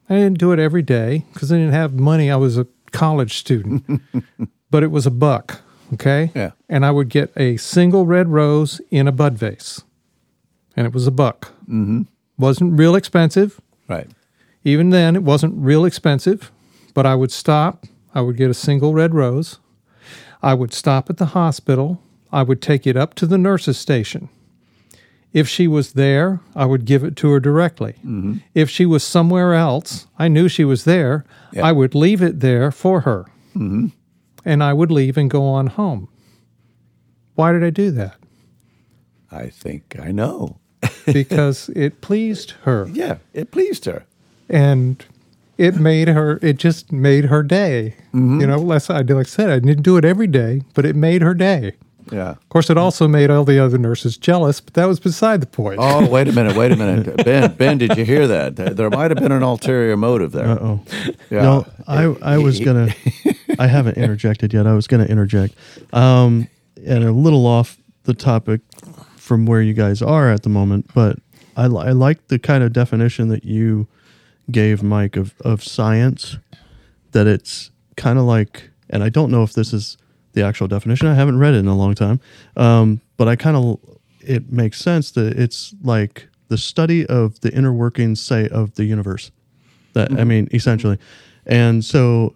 I 0.07 0.13
didn't 0.13 0.37
do 0.37 0.51
it 0.51 0.59
every 0.59 0.83
day 0.83 1.25
because 1.33 1.51
I 1.51 1.55
didn't 1.55 1.73
have 1.73 1.95
money. 1.95 2.29
I 2.29 2.35
was 2.35 2.59
a 2.59 2.67
college 2.91 3.39
student, 3.39 4.03
but 4.69 4.83
it 4.83 4.91
was 4.91 5.07
a 5.07 5.11
buck. 5.11 5.61
Okay. 5.93 6.31
Yeah. 6.35 6.51
And 6.67 6.85
I 6.85 6.91
would 6.91 7.09
get 7.09 7.31
a 7.35 7.57
single 7.57 8.05
red 8.05 8.27
rose 8.27 8.81
in 8.91 9.07
a 9.07 9.11
bud 9.11 9.33
vase, 9.33 9.81
and 10.75 10.85
it 10.85 10.93
was 10.93 11.07
a 11.07 11.11
buck. 11.11 11.53
Mm-hmm. 11.63 12.03
Wasn't 12.39 12.79
real 12.79 12.95
expensive. 12.95 13.61
Right. 13.87 14.07
Even 14.63 14.89
then, 14.89 15.15
it 15.15 15.23
wasn't 15.23 15.53
real 15.57 15.85
expensive, 15.85 16.51
but 16.93 17.05
I 17.05 17.13
would 17.13 17.31
stop. 17.31 17.85
I 18.15 18.21
would 18.21 18.37
get 18.37 18.49
a 18.49 18.55
single 18.55 18.93
red 18.93 19.13
rose. 19.13 19.59
I 20.41 20.53
would 20.53 20.73
stop 20.73 21.09
at 21.09 21.17
the 21.17 21.27
hospital. 21.27 22.01
I 22.31 22.43
would 22.43 22.61
take 22.61 22.87
it 22.87 22.97
up 22.97 23.13
to 23.15 23.25
the 23.25 23.37
nurse's 23.37 23.77
station. 23.77 24.29
If 25.31 25.47
she 25.47 25.67
was 25.67 25.93
there, 25.93 26.39
I 26.55 26.65
would 26.65 26.85
give 26.85 27.03
it 27.03 27.15
to 27.17 27.29
her 27.31 27.39
directly. 27.39 27.93
Mm-hmm. 27.99 28.37
If 28.55 28.69
she 28.69 28.85
was 28.85 29.03
somewhere 29.03 29.53
else, 29.53 30.07
I 30.17 30.27
knew 30.27 30.47
she 30.47 30.65
was 30.65 30.85
there, 30.85 31.25
yeah. 31.53 31.67
I 31.67 31.71
would 31.71 31.93
leave 31.93 32.21
it 32.21 32.39
there 32.39 32.71
for 32.71 33.01
her. 33.01 33.25
Mm-hmm. 33.55 33.87
And 34.43 34.63
I 34.63 34.73
would 34.73 34.91
leave 34.91 35.17
and 35.17 35.29
go 35.29 35.45
on 35.45 35.67
home. 35.67 36.07
Why 37.35 37.51
did 37.51 37.63
I 37.63 37.69
do 37.69 37.91
that? 37.91 38.15
I 39.31 39.49
think 39.49 39.97
I 39.99 40.11
know. 40.11 40.59
because 41.05 41.69
it 41.69 42.01
pleased 42.01 42.51
her. 42.63 42.87
Yeah, 42.91 43.17
it 43.33 43.51
pleased 43.51 43.85
her. 43.85 44.05
And 44.49 45.03
it 45.57 45.75
made 45.75 46.07
her 46.07 46.39
it 46.41 46.57
just 46.57 46.91
made 46.91 47.25
her 47.25 47.43
day. 47.43 47.93
Mm-hmm. 48.13 48.41
you 48.41 48.47
know 48.47 48.57
less 48.57 48.89
i 48.89 49.01
like 49.01 49.11
i 49.11 49.23
said 49.23 49.51
i 49.51 49.59
didn't 49.59 49.83
do 49.83 49.95
it 49.97 50.03
every 50.05 50.25
day 50.25 50.61
but 50.73 50.85
it 50.85 50.95
made 50.95 51.21
her 51.21 51.33
day. 51.35 51.73
Yeah. 52.11 52.31
Of 52.31 52.49
course 52.49 52.71
it 52.71 52.77
also 52.77 53.07
made 53.07 53.29
all 53.29 53.43
the 53.43 53.63
other 53.63 53.77
nurses 53.77 54.17
jealous 54.17 54.59
but 54.61 54.73
that 54.73 54.85
was 54.85 54.99
beside 54.99 55.41
the 55.41 55.45
point. 55.47 55.77
Oh 55.79 56.07
wait 56.09 56.27
a 56.27 56.31
minute 56.31 56.55
wait 56.55 56.71
a 56.71 56.75
minute. 56.75 57.17
Ben 57.25 57.53
ben 57.53 57.77
did 57.77 57.95
you 57.97 58.05
hear 58.05 58.25
that? 58.25 58.55
There 58.55 58.89
might 58.89 59.11
have 59.11 59.19
been 59.19 59.31
an 59.33 59.43
ulterior 59.43 59.95
motive 59.97 60.31
there. 60.31 60.47
Uh-oh. 60.47 60.81
Yeah. 61.29 61.41
no 61.43 61.67
i 61.87 62.03
i 62.23 62.37
was 62.37 62.59
gonna 62.67 62.95
i 63.59 63.67
haven't 63.67 63.97
interjected 63.97 64.53
yet. 64.53 64.65
I 64.65 64.73
was 64.73 64.87
gonna 64.87 65.05
interject. 65.05 65.53
Um 65.93 66.47
and 66.87 67.03
a 67.03 67.11
little 67.11 67.45
off 67.45 67.77
the 68.03 68.13
topic 68.15 68.61
from 69.29 69.45
where 69.45 69.61
you 69.61 69.73
guys 69.73 70.01
are 70.01 70.29
at 70.29 70.43
the 70.43 70.49
moment 70.49 70.89
but 70.93 71.17
i, 71.55 71.65
I 71.65 71.91
like 71.91 72.27
the 72.27 72.39
kind 72.39 72.63
of 72.63 72.73
definition 72.73 73.29
that 73.29 73.43
you 73.45 73.87
gave 74.51 74.83
Mike 74.83 75.15
of, 75.15 75.33
of 75.41 75.63
science 75.63 76.37
that 77.11 77.27
it's 77.27 77.71
kind 77.97 78.19
of 78.19 78.25
like, 78.25 78.69
and 78.89 79.03
I 79.03 79.09
don't 79.09 79.31
know 79.31 79.43
if 79.43 79.53
this 79.53 79.73
is 79.73 79.97
the 80.33 80.43
actual 80.43 80.67
definition. 80.67 81.07
I 81.07 81.15
haven't 81.15 81.39
read 81.39 81.53
it 81.53 81.57
in 81.57 81.67
a 81.67 81.75
long 81.75 81.95
time, 81.95 82.19
um, 82.55 83.01
but 83.17 83.27
I 83.27 83.35
kind 83.35 83.57
of 83.57 83.79
it 84.21 84.51
makes 84.51 84.79
sense 84.79 85.11
that 85.11 85.39
it's 85.39 85.73
like 85.81 86.27
the 86.49 86.57
study 86.57 87.05
of 87.05 87.39
the 87.41 87.53
inner 87.53 87.73
workings, 87.73 88.21
say, 88.21 88.47
of 88.49 88.75
the 88.75 88.85
universe. 88.85 89.31
That 89.93 90.09
mm-hmm. 90.09 90.19
I 90.19 90.23
mean, 90.23 90.47
essentially, 90.53 90.97
and 91.45 91.83
so 91.83 92.35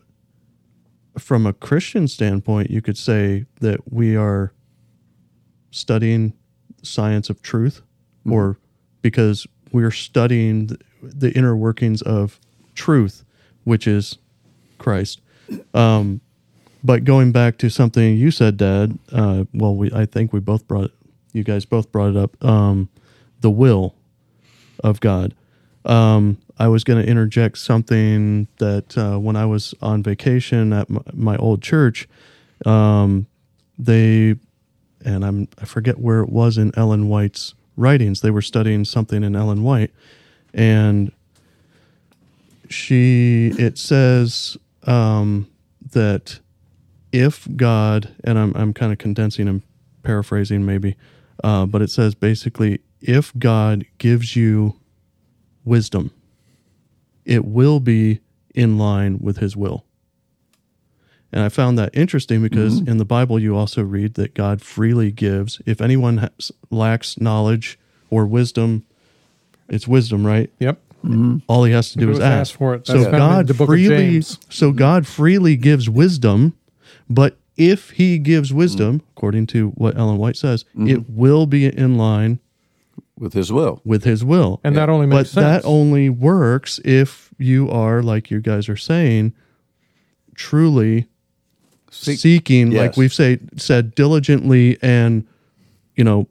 from 1.18 1.46
a 1.46 1.54
Christian 1.54 2.08
standpoint, 2.08 2.72
you 2.72 2.82
could 2.82 2.98
say 2.98 3.46
that 3.62 3.92
we 3.92 4.16
are 4.16 4.52
studying 5.72 6.34
science 6.84 7.30
of 7.30 7.41
truth, 7.41 7.82
mm-hmm. 8.22 8.34
or 8.34 8.58
because 9.02 9.48
we're 9.72 9.91
studying 9.91 10.78
the 11.02 11.32
inner 11.32 11.56
workings 11.56 12.02
of 12.02 12.39
truth, 12.76 13.24
which 13.63 13.88
is 13.88 14.17
Christ. 14.78 15.22
Um, 15.74 16.22
but 16.84 17.04
going 17.04 17.32
back 17.32 17.58
to 17.60 17.69
something 17.69 18.17
you 18.17 18.32
said, 18.32 18.58
Dad. 18.58 18.98
Uh, 19.12 19.46
well, 19.54 19.76
we 19.76 19.91
I 19.91 20.06
think 20.06 20.34
we 20.34 20.39
both 20.39 20.67
brought 20.67 20.86
it. 20.86 20.91
You 21.32 21.43
guys 21.43 21.65
both 21.65 21.91
brought 21.91 22.12
it 22.12 22.17
up. 22.17 22.43
Um, 22.43 22.89
the 23.41 23.50
will 23.50 23.96
of 24.84 25.00
God. 25.00 25.34
Um, 25.86 26.38
I 26.58 26.67
was 26.67 26.84
going 26.84 27.04
to 27.04 27.10
interject 27.10 27.58
something 27.58 28.48
that 28.58 28.98
uh, 28.98 29.17
when 29.17 29.36
I 29.36 29.46
was 29.46 29.74
on 29.82 30.04
vacation 30.04 30.72
at 30.72 30.89
my, 30.89 31.02
my 31.13 31.38
old 31.38 31.62
church, 31.62 32.08
um, 32.65 33.28
they 33.78 34.36
and 35.06 35.26
I'm 35.26 35.48
I 35.62 35.66
forget 35.66 36.00
where 36.00 36.22
it 36.22 36.30
was 36.30 36.58
in 36.58 36.72
Ellen 36.78 37.08
White's 37.10 37.54
writings. 37.76 38.22
They 38.22 38.32
were 38.32 38.42
studying 38.42 38.86
something 38.86 39.24
in 39.24 39.36
Ellen 39.36 39.63
White, 39.63 39.92
and 40.54 41.12
she 42.70 43.54
it 43.58 43.78
says 43.78 44.58
um, 44.84 45.48
that 45.92 46.39
if 47.12 47.48
God, 47.56 48.13
and 48.24 48.38
I'm, 48.39 48.54
I'm 48.56 48.74
kind 48.74 48.92
of 48.92 48.98
condensing 48.98 49.48
and 49.48 49.62
paraphrasing 50.02 50.66
maybe, 50.66 50.96
uh, 51.44 51.66
but 51.66 51.82
it 51.82 51.89
says 51.89 52.16
basically, 52.16 52.82
if 53.02 53.32
God 53.38 53.86
gives 54.00 54.36
you 54.36 54.76
wisdom, 55.63 56.12
it 57.26 57.46
will 57.46 57.80
be 57.80 58.20
in 58.56 58.78
line 58.78 59.20
with 59.20 59.38
his 59.38 59.56
will. 59.56 59.86
And 61.34 61.41
I 61.41 61.50
found 61.50 61.80
that 61.80 61.89
interesting 61.93 62.43
because 62.43 62.80
mm-hmm. 62.80 62.91
in 62.91 62.98
the 62.98 63.06
Bible, 63.06 63.39
you 63.39 63.58
also 63.58 63.82
read 63.82 64.13
that 64.13 64.36
God 64.36 64.62
freely 64.62 65.12
gives. 65.12 65.60
If 65.65 65.82
anyone 65.82 66.17
has, 66.17 66.52
lacks 66.69 67.19
knowledge 67.19 67.80
or 68.12 68.28
wisdom, 68.28 68.86
it's 69.67 69.88
wisdom, 69.88 70.26
right? 70.26 70.52
Yep. 70.60 70.80
Mm-hmm. 71.04 71.38
All 71.48 71.63
he 71.63 71.74
has 71.74 71.91
to 71.93 71.98
do 71.98 72.06
Do 72.06 72.12
is 72.12 72.19
is 72.19 72.24
ask. 72.24 72.52
ask 72.52 72.58
for 72.58 72.76
it. 72.76 72.86
So 72.86 72.93
That's 72.93 73.06
found 73.06 73.17
God 73.17 73.48
the 73.48 73.65
freely, 73.65 74.22
so 74.22 74.69
mm-hmm. 74.69 74.78
God 74.78 75.08
freely 75.08 75.58
gives 75.58 75.89
wisdom, 75.89 76.56
but 77.10 77.38
if 77.58 77.91
He 77.91 78.19
gives 78.19 78.54
wisdom, 78.54 79.00
mm. 79.00 79.04
according 79.15 79.48
to 79.48 79.69
what 79.69 79.98
Ellen 79.98 80.17
White 80.17 80.38
says, 80.38 80.65
it 80.76 81.10
will 81.10 81.46
be 81.46 81.65
in 81.65 81.98
line 81.98 82.39
with 83.17 83.34
His 83.34 83.52
will. 83.52 83.82
with 83.84 84.04
His 84.04 84.24
will. 84.24 84.60
And 84.63 84.76
that 84.76 84.89
only 84.89 85.08
but 85.08 85.17
makes 85.17 85.32
sense. 85.32 85.63
that 85.63 85.67
only 85.67 86.10
works 86.10 86.80
if 86.84 87.32
you 87.38 87.69
are, 87.69 88.02
like 88.02 88.32
you 88.32 88.39
guys 88.39 88.69
are 88.69 88.78
saying, 88.78 89.34
truly 90.36 91.08
Seek- 91.94 92.20
seeking, 92.20 92.72
like 92.72 92.98
we've 92.98 93.14
say 93.14 93.40
said 93.56 93.96
diligently, 93.96 94.78
and 94.82 95.26
you 95.96 96.04
know 96.04 96.28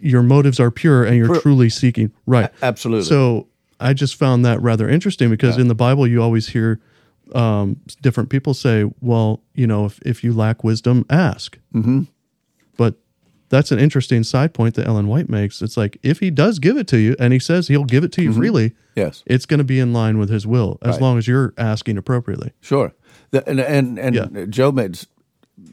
your 0.00 0.22
motives 0.22 0.60
are 0.60 0.70
pure, 0.70 1.04
and 1.04 1.16
you're 1.16 1.40
truly 1.40 1.68
seeking. 1.70 2.12
Right. 2.26 2.50
Absolutely. 2.62 3.04
So 3.08 3.46
I 3.80 3.94
just 3.94 4.16
found 4.16 4.44
that 4.44 4.60
rather 4.60 4.88
interesting 4.88 5.30
because 5.30 5.56
in 5.56 5.68
the 5.68 5.74
Bible 5.74 6.06
you 6.06 6.22
always 6.22 6.48
hear 6.48 6.80
um, 7.34 7.80
different 8.02 8.28
people 8.28 8.52
say, 8.54 8.84
"Well, 9.00 9.40
you 9.54 9.66
know, 9.66 9.86
if 9.86 9.98
if 10.04 10.22
you 10.24 10.32
lack 10.32 10.62
wisdom, 10.64 11.06
ask." 11.08 11.58
Mm-hmm. 11.74 12.02
But 12.76 12.96
that's 13.48 13.70
an 13.72 13.78
interesting 13.78 14.24
side 14.24 14.52
point 14.52 14.74
that 14.74 14.86
Ellen 14.86 15.06
White 15.06 15.28
makes. 15.28 15.62
It's 15.62 15.76
like 15.76 15.96
if 16.02 16.18
he 16.20 16.30
does 16.30 16.58
give 16.58 16.76
it 16.76 16.86
to 16.88 16.98
you, 16.98 17.14
and 17.18 17.32
he 17.32 17.38
says 17.38 17.68
he'll 17.68 17.84
give 17.84 18.02
it 18.04 18.10
to 18.12 18.22
you 18.22 18.32
freely, 18.32 18.74
yes. 18.96 19.22
it's 19.26 19.46
going 19.46 19.58
to 19.58 19.64
be 19.64 19.78
in 19.78 19.92
line 19.92 20.18
with 20.18 20.28
his 20.28 20.46
will 20.46 20.78
as 20.82 20.94
Right. 20.94 21.00
long 21.02 21.18
as 21.18 21.28
you're 21.28 21.54
asking 21.56 21.96
appropriately. 21.96 22.52
Sure. 22.60 22.92
The, 23.34 23.48
and 23.48 23.60
and, 23.60 23.98
and 23.98 24.14
Yeah. 24.14 24.44
Joe 24.48 24.70
made 24.70 24.98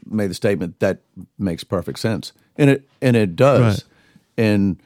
made 0.04 0.30
the 0.30 0.34
statement 0.34 0.80
that 0.80 1.00
makes 1.38 1.62
perfect 1.64 2.00
sense, 2.00 2.32
and 2.56 2.68
it 2.70 2.88
and 3.00 3.16
it 3.16 3.36
does. 3.36 3.84
Right. 3.84 4.44
And 4.44 4.82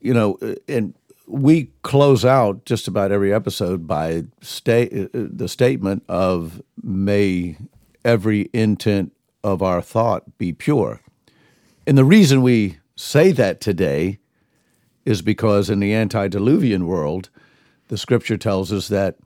you 0.00 0.14
know, 0.14 0.38
and 0.68 0.94
we 1.26 1.70
close 1.82 2.24
out 2.24 2.64
just 2.64 2.86
about 2.86 3.10
every 3.10 3.34
episode 3.34 3.86
by 3.86 4.24
state 4.40 4.92
uh, 4.92 5.18
uh, 5.18 5.26
the 5.30 5.48
statement 5.48 6.04
of 6.08 6.62
may 6.82 7.56
every 8.04 8.48
intent 8.52 9.12
of 9.42 9.60
our 9.60 9.82
thought 9.82 10.38
be 10.38 10.52
pure. 10.52 11.00
And 11.86 11.98
the 11.98 12.04
reason 12.04 12.42
we 12.42 12.78
say 12.94 13.32
that 13.32 13.60
today 13.60 14.18
is 15.04 15.20
because 15.20 15.68
in 15.68 15.80
the 15.80 15.94
antediluvian 15.94 16.86
world, 16.86 17.30
the 17.88 17.98
scripture 17.98 18.36
tells 18.36 18.72
us 18.72 18.88
that 18.88 19.16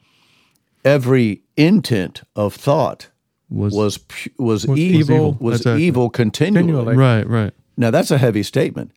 every 0.84 1.42
intent 1.56 2.22
of 2.36 2.54
thought 2.54 3.08
Was- 3.48 3.74
was 3.74 3.98
pu- 3.98 4.30
was, 4.38 4.66
Was 4.66 4.78
evil, 4.78 5.00
evil. 5.16 5.36
was 5.40 5.60
Exactly. 5.60 5.84
evil 5.84 6.10
continually. 6.10 6.62
Continually. 6.62 6.96
Right. 6.96 7.26
Right. 7.26 7.52
Now 7.76 7.90
that's 7.90 8.10
a 8.10 8.18
heavy 8.18 8.42
statement, 8.42 8.92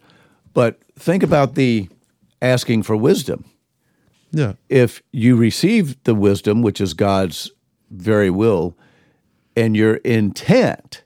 but 0.54 0.80
think 0.98 1.24
about 1.24 1.56
the 1.56 1.88
asking 2.42 2.84
for 2.84 2.96
wisdom. 2.96 3.46
Yeah. 4.32 4.54
If 4.70 5.02
you 5.12 5.36
receive 5.38 6.02
the 6.04 6.14
wisdom, 6.16 6.62
which 6.62 6.82
is 6.82 6.94
God's 6.94 7.52
very 7.90 8.30
will, 8.30 8.78
and 9.56 9.76
your 9.76 9.96
intent 9.98 11.04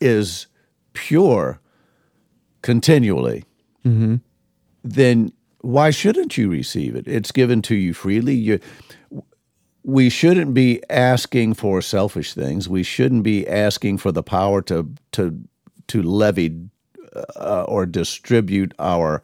is 0.00 0.46
pure 0.94 1.60
continually, 2.62 3.44
mm-hmm. 3.84 4.16
then 4.82 5.32
why 5.60 5.90
shouldn't 5.90 6.38
you 6.38 6.48
receive 6.48 6.96
it? 6.96 7.06
It's 7.06 7.32
given 7.32 7.60
to 7.62 7.74
you 7.74 7.92
freely. 7.92 8.34
You, 8.34 8.60
we 9.84 10.10
shouldn't 10.10 10.54
be 10.54 10.82
asking 10.90 11.54
for 11.54 11.80
selfish 11.80 12.34
things. 12.34 12.68
We 12.68 12.82
shouldn't 12.82 13.22
be 13.22 13.46
asking 13.48 13.98
for 13.98 14.12
the 14.12 14.22
power 14.22 14.60
to 14.62 14.88
to 15.12 15.38
to 15.88 16.02
levy 16.02 16.54
uh, 17.36 17.62
or 17.66 17.86
distribute 17.86 18.74
our 18.78 19.22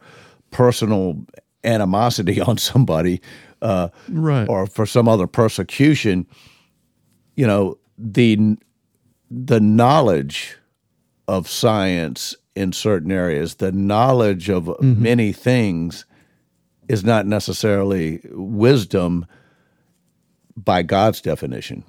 personal 0.51 1.23
animosity 1.63 2.41
on 2.49 2.57
somebody, 2.57 3.21
uh, 3.61 3.89
Right. 4.09 4.47
or 4.49 4.65
for 4.67 4.85
some 4.85 5.07
other 5.07 5.27
persecution. 5.27 6.25
You 7.35 7.47
know 7.47 7.77
the 7.97 8.57
the 9.29 9.59
knowledge 9.59 10.57
of 11.27 11.49
science 11.49 12.35
in 12.55 12.71
certain 12.71 13.11
areas, 13.11 13.55
the 13.55 13.71
knowledge 13.71 14.49
of 14.49 14.69
many 14.81 15.33
things, 15.33 16.05
is 16.87 17.03
not 17.03 17.25
necessarily 17.25 18.21
wisdom 18.31 19.25
by 20.55 20.81
God's 20.81 21.21
definition. 21.21 21.83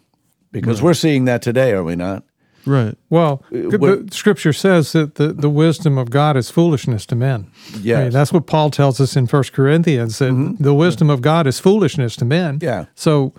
Because 0.52 0.80
we're 0.80 0.94
seeing 0.94 1.26
that 1.26 1.42
today, 1.42 1.72
are 1.72 1.84
we 1.84 1.96
not? 1.96 2.24
Right. 2.66 2.96
Well, 3.10 3.44
uh, 3.54 3.76
but 3.78 4.12
Scripture 4.12 4.52
says 4.52 4.92
that 4.92 5.14
the, 5.14 5.32
the 5.32 5.48
wisdom 5.48 5.96
of 5.98 6.10
God 6.10 6.36
is 6.36 6.50
foolishness 6.50 7.06
to 7.06 7.14
men. 7.14 7.46
Yeah. 7.80 8.00
I 8.00 8.02
mean, 8.04 8.12
that's 8.12 8.32
what 8.32 8.46
Paul 8.46 8.70
tells 8.70 9.00
us 9.00 9.16
in 9.16 9.28
First 9.28 9.52
Corinthians 9.52 10.18
that 10.18 10.32
mm-hmm. 10.32 10.62
the 10.62 10.74
wisdom 10.74 11.08
of 11.08 11.22
God 11.22 11.46
is 11.46 11.60
foolishness 11.60 12.16
to 12.16 12.24
men. 12.24 12.58
Yeah. 12.60 12.86
So, 12.96 13.32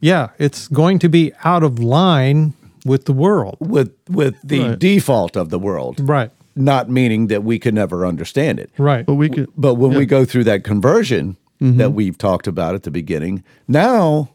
yeah, 0.00 0.30
it's 0.38 0.66
going 0.68 0.98
to 1.00 1.08
be 1.08 1.32
out 1.44 1.62
of 1.62 1.78
line 1.78 2.54
with 2.86 3.04
the 3.04 3.12
world. 3.12 3.58
With 3.60 3.92
with 4.08 4.36
the 4.42 4.60
Right. 4.60 4.78
default 4.78 5.36
of 5.36 5.50
the 5.50 5.58
world, 5.58 6.00
Right. 6.00 6.30
not 6.56 6.88
meaning 6.88 7.26
that 7.26 7.44
we 7.44 7.58
could 7.58 7.74
never 7.74 8.06
understand 8.06 8.58
it. 8.58 8.70
Right. 8.78 9.04
But 9.04 9.14
we 9.14 9.28
could. 9.28 9.48
But 9.58 9.74
when 9.74 9.94
we 9.94 10.06
go 10.06 10.24
through 10.24 10.44
that 10.44 10.64
conversion 10.64 11.36
that 11.60 11.66
mm-hmm. 11.66 11.94
we've 11.94 12.16
talked 12.16 12.46
about 12.46 12.74
at 12.74 12.84
the 12.84 12.90
beginning, 12.90 13.44
now 13.68 14.30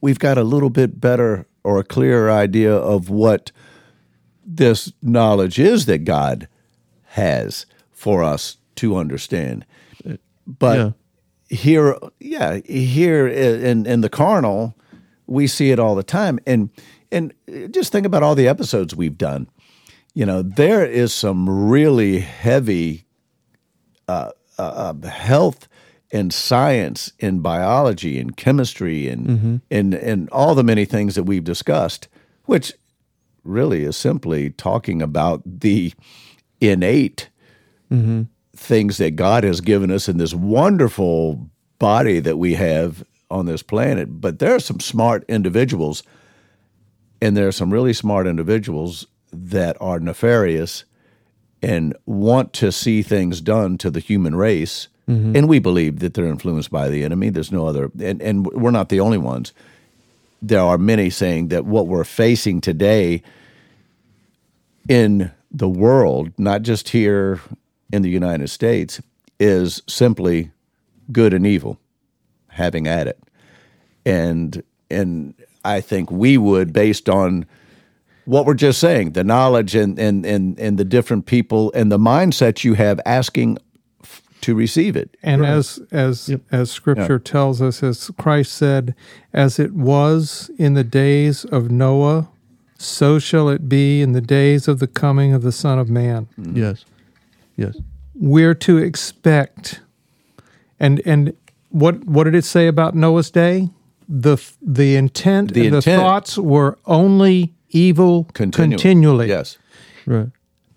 we've 0.00 0.18
got 0.18 0.38
a 0.38 0.44
little 0.44 0.70
bit 0.70 1.00
better 1.00 1.46
or 1.64 1.78
a 1.78 1.84
clearer 1.84 2.30
idea 2.30 2.74
of 2.74 3.10
what 3.10 3.52
this 4.44 4.92
knowledge 5.02 5.58
is 5.58 5.86
that 5.86 6.04
God 6.04 6.48
has 7.04 7.66
for 7.92 8.22
us 8.22 8.56
to 8.76 8.96
understand. 8.96 9.64
But 10.46 10.78
Yeah. 10.78 10.92
here, 11.48 11.96
yeah, 12.18 12.60
here 12.64 13.26
in 13.28 13.86
in 13.86 14.00
the 14.00 14.08
carnal, 14.08 14.74
we 15.26 15.46
see 15.46 15.70
it 15.70 15.78
all 15.78 15.94
the 15.94 16.02
time, 16.02 16.38
and 16.46 16.70
and 17.12 17.32
just 17.70 17.92
think 17.92 18.06
about 18.06 18.22
all 18.22 18.34
the 18.34 18.48
episodes 18.48 18.94
we've 18.96 19.18
done. 19.18 19.48
You 20.14 20.26
know, 20.26 20.42
there 20.42 20.84
is 20.84 21.12
some 21.12 21.48
really 21.70 22.18
heavy 22.20 23.04
uh, 24.08 24.30
uh, 24.58 24.94
health 25.06 25.68
and 26.12 26.32
science 26.32 27.12
and 27.20 27.42
biology 27.42 28.18
and 28.18 28.36
chemistry 28.36 29.08
and 29.08 29.62
and 29.70 30.28
all 30.30 30.54
the 30.54 30.64
many 30.64 30.84
things 30.84 31.14
that 31.14 31.22
we've 31.24 31.44
discussed, 31.44 32.08
which 32.46 32.72
really 33.44 33.84
is 33.84 33.96
simply 33.96 34.50
talking 34.50 35.00
about 35.00 35.42
the 35.44 35.92
innate 36.60 37.28
things 38.54 38.98
that 38.98 39.16
God 39.16 39.44
has 39.44 39.60
given 39.60 39.90
us 39.90 40.08
in 40.08 40.18
this 40.18 40.34
wonderful 40.34 41.48
body 41.78 42.20
that 42.20 42.36
we 42.36 42.54
have 42.54 43.02
on 43.30 43.46
this 43.46 43.62
planet. 43.62 44.20
But 44.20 44.38
there 44.38 44.54
are 44.54 44.60
some 44.60 44.80
smart 44.80 45.24
individuals, 45.28 46.02
and 47.22 47.36
there 47.36 47.48
are 47.48 47.52
some 47.52 47.72
really 47.72 47.92
smart 47.94 48.26
individuals 48.26 49.06
that 49.32 49.76
are 49.80 49.98
nefarious 50.00 50.84
and 51.62 51.96
want 52.04 52.52
to 52.54 52.70
see 52.70 53.02
things 53.02 53.40
done 53.40 53.78
to 53.78 53.90
the 53.90 54.00
human 54.00 54.34
race. 54.34 54.88
Mm-hmm. 55.10 55.36
And 55.36 55.48
we 55.48 55.58
believe 55.58 55.98
that 55.98 56.14
they're 56.14 56.26
influenced 56.26 56.70
by 56.70 56.88
the 56.88 57.02
enemy. 57.02 57.30
There's 57.30 57.50
no 57.50 57.66
other, 57.66 57.90
and, 58.00 58.22
and 58.22 58.46
we're 58.46 58.70
not 58.70 58.90
the 58.90 59.00
only 59.00 59.18
ones. 59.18 59.52
There 60.40 60.60
are 60.60 60.78
many 60.78 61.10
saying 61.10 61.48
that 61.48 61.64
what 61.64 61.88
we're 61.88 62.04
facing 62.04 62.60
today 62.60 63.22
in 64.88 65.32
the 65.50 65.68
world, 65.68 66.32
not 66.38 66.62
just 66.62 66.90
here 66.90 67.40
in 67.92 68.02
the 68.02 68.08
United 68.08 68.48
States, 68.48 69.02
is 69.40 69.82
simply 69.88 70.52
good 71.10 71.34
and 71.34 71.46
evil 71.46 71.80
having 72.48 72.86
at 72.86 73.06
it. 73.08 73.18
And 74.06 74.62
and 74.90 75.34
I 75.64 75.80
think 75.80 76.10
we 76.10 76.38
would, 76.38 76.72
based 76.72 77.08
on 77.08 77.46
what 78.24 78.46
we're 78.46 78.54
just 78.54 78.78
saying, 78.78 79.12
the 79.12 79.24
knowledge 79.24 79.74
and 79.74 79.98
and 79.98 80.24
and, 80.24 80.58
and 80.58 80.78
the 80.78 80.84
different 80.84 81.26
people 81.26 81.72
and 81.74 81.90
the 81.90 81.98
mindset 81.98 82.64
you 82.64 82.74
have 82.74 83.00
asking 83.04 83.58
to 84.42 84.54
receive 84.54 84.96
it. 84.96 85.16
And 85.22 85.44
as 85.44 85.80
as 85.90 86.34
as 86.50 86.70
Scripture 86.70 87.18
tells 87.18 87.60
us, 87.62 87.82
as 87.82 88.10
Christ 88.18 88.52
said, 88.52 88.94
as 89.32 89.58
it 89.58 89.72
was 89.72 90.50
in 90.58 90.74
the 90.74 90.84
days 90.84 91.44
of 91.44 91.70
Noah, 91.70 92.28
so 92.78 93.18
shall 93.18 93.48
it 93.48 93.68
be 93.68 94.00
in 94.02 94.12
the 94.12 94.20
days 94.20 94.68
of 94.68 94.78
the 94.78 94.86
coming 94.86 95.32
of 95.34 95.42
the 95.42 95.52
Son 95.52 95.78
of 95.78 95.90
Man. 95.90 96.28
Mm-hmm. 96.38 96.56
Yes. 96.56 96.84
Yes. 97.56 97.76
We're 98.14 98.54
to 98.54 98.78
expect, 98.78 99.80
and 100.78 101.00
and 101.04 101.34
what 101.70 102.04
what 102.04 102.24
did 102.24 102.34
it 102.34 102.44
say 102.44 102.66
about 102.66 102.94
Noah's 102.94 103.30
day? 103.30 103.68
The 104.08 104.36
the 104.60 104.96
intent 104.96 105.54
The 105.54 105.66
and 105.66 105.76
the 105.76 105.82
thoughts 105.82 106.36
were 106.36 106.78
only 106.86 107.54
evil 107.70 108.24
Continually. 108.34 108.76
continually. 108.76 109.28
Yes. 109.28 109.58
Right. 110.06 110.28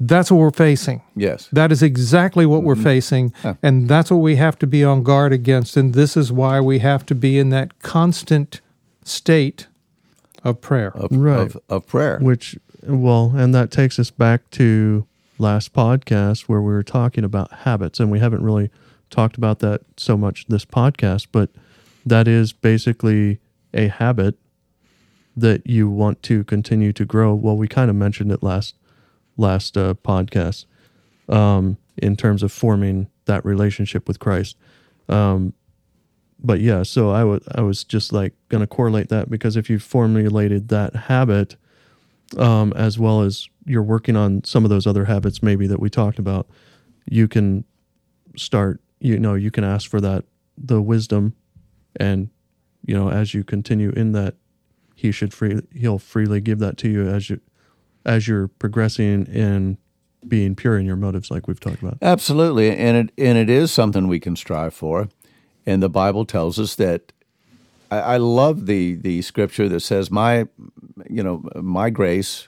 That's 0.07 0.31
what 0.31 0.37
we're 0.37 0.51
facing. 0.51 1.01
Yes. 1.15 1.47
That 1.51 1.71
is 1.71 1.81
exactly 1.81 2.45
what 2.45 2.63
we're 2.63 2.73
mm-hmm. 2.75 2.83
facing. 2.83 3.33
And 3.61 3.87
that's 3.87 4.11
what 4.11 4.17
we 4.17 4.35
have 4.35 4.59
to 4.59 4.67
be 4.67 4.83
on 4.83 5.03
guard 5.03 5.31
against. 5.31 5.77
And 5.77 5.93
this 5.93 6.17
is 6.17 6.31
why 6.31 6.59
we 6.59 6.79
have 6.79 7.05
to 7.07 7.15
be 7.15 7.39
in 7.39 7.49
that 7.49 7.79
constant 7.79 8.59
state 9.03 9.67
of 10.43 10.59
prayer. 10.61 10.91
Of, 10.95 11.11
Right. 11.11 11.39
of, 11.39 11.57
of 11.69 11.87
prayer. 11.87 12.19
Which, 12.19 12.57
well, 12.85 13.33
and 13.35 13.55
that 13.55 13.71
takes 13.71 13.97
us 13.97 14.11
back 14.11 14.49
to 14.51 15.07
last 15.37 15.73
podcast 15.73 16.43
where 16.43 16.61
we 16.61 16.73
were 16.73 16.83
talking 16.83 17.23
about 17.23 17.51
habits, 17.51 17.99
and 17.99 18.11
we 18.11 18.19
haven't 18.19 18.43
really 18.43 18.69
talked 19.09 19.37
about 19.37 19.59
that 19.59 19.81
so 19.95 20.17
much 20.17 20.45
this 20.47 20.65
podcast, 20.65 21.27
but 21.31 21.49
that 22.05 22.27
is 22.27 22.51
basically 22.51 23.39
a 23.73 23.87
habit 23.87 24.35
that 25.35 25.65
you 25.65 25.89
want 25.89 26.21
to 26.23 26.43
continue 26.43 26.91
to 26.93 27.05
grow. 27.05 27.33
Well, 27.33 27.57
we 27.57 27.67
kind 27.67 27.89
of 27.89 27.95
mentioned 27.95 28.31
it 28.31 28.43
last 28.43 28.75
last 29.37 29.77
uh, 29.77 29.93
podcast 29.95 30.65
um, 31.29 31.77
in 31.97 32.15
terms 32.15 32.43
of 32.43 32.51
forming 32.51 33.07
that 33.25 33.43
relationship 33.45 34.07
with 34.07 34.19
Christ. 34.19 34.57
Um, 35.09 35.53
but 36.39 36.59
yeah, 36.59 36.83
so 36.83 37.09
I 37.09 37.23
wa- 37.23 37.39
I 37.55 37.61
was 37.61 37.83
just 37.83 38.11
like 38.11 38.33
going 38.49 38.61
to 38.61 38.67
correlate 38.67 39.09
that 39.09 39.29
because 39.29 39.55
if 39.55 39.69
you 39.69 39.79
formulated 39.79 40.67
that 40.69 40.95
habit, 40.95 41.55
um, 42.37 42.73
as 42.75 42.99
well 42.99 43.21
as 43.21 43.47
you're 43.65 43.83
working 43.83 44.15
on 44.15 44.43
some 44.43 44.65
of 44.65 44.69
those 44.69 44.85
other 44.85 45.05
habits 45.05 45.41
maybe 45.41 45.67
that 45.67 45.79
we 45.79 45.89
talked 45.89 46.19
about, 46.19 46.47
you 47.09 47.27
can 47.27 47.63
start. 48.35 48.81
You 48.99 49.19
know, 49.19 49.33
you 49.33 49.51
can 49.51 49.63
ask 49.63 49.89
for 49.89 50.01
that 50.01 50.25
the 50.57 50.81
wisdom, 50.81 51.33
and 51.95 52.29
you 52.85 52.95
know, 52.95 53.09
as 53.09 53.33
you 53.33 53.43
continue 53.43 53.91
in 53.91 54.11
that, 54.13 54.35
he 54.95 55.11
should 55.11 55.33
free 55.33 55.61
he'll 55.73 55.99
freely 55.99 56.41
give 56.41 56.59
that 56.59 56.77
to 56.79 56.89
you 56.89 57.07
as 57.07 57.29
you 57.29 57.39
as 58.05 58.27
you're 58.27 58.47
progressing 58.47 59.25
in 59.27 59.77
being 60.27 60.55
pure 60.55 60.77
in 60.77 60.85
your 60.85 60.95
motives, 60.95 61.29
like 61.31 61.47
we've 61.47 61.59
talked 61.59 61.81
about. 61.81 61.97
Absolutely, 62.01 62.75
and 62.75 62.97
it 62.97 63.13
and 63.17 63.37
it 63.37 63.49
is 63.49 63.71
something 63.71 64.07
we 64.07 64.19
can 64.19 64.35
strive 64.35 64.73
for, 64.73 65.09
and 65.65 65.81
the 65.81 65.89
Bible 65.89 66.25
tells 66.25 66.59
us 66.59 66.75
that. 66.75 67.11
I, 67.91 67.99
I 67.99 68.17
love 68.17 68.65
the 68.65 68.95
the 68.95 69.21
scripture 69.21 69.69
that 69.69 69.81
says, 69.81 70.09
"My, 70.09 70.47
you 71.09 71.23
know, 71.23 71.43
my 71.55 71.89
grace, 71.89 72.47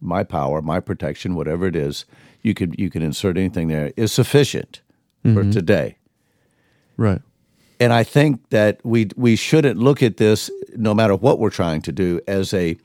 my 0.00 0.24
power, 0.24 0.60
my 0.60 0.80
protection, 0.80 1.34
whatever 1.34 1.66
it 1.66 1.76
is, 1.76 2.04
you 2.42 2.54
could 2.54 2.74
you 2.78 2.90
can 2.90 3.02
insert 3.02 3.36
anything 3.38 3.68
there 3.68 3.92
is 3.96 4.12
sufficient 4.12 4.80
for 5.22 5.28
mm-hmm. 5.28 5.50
today." 5.50 5.96
Right. 6.96 7.22
And 7.80 7.92
I 7.92 8.04
think 8.04 8.50
that 8.50 8.80
we 8.84 9.08
we 9.16 9.36
shouldn't 9.36 9.78
look 9.78 10.02
at 10.02 10.16
this, 10.16 10.50
no 10.76 10.94
matter 10.94 11.14
what 11.14 11.38
we're 11.38 11.50
trying 11.50 11.82
to 11.82 11.92
do, 11.92 12.20
as 12.26 12.54
a 12.54 12.76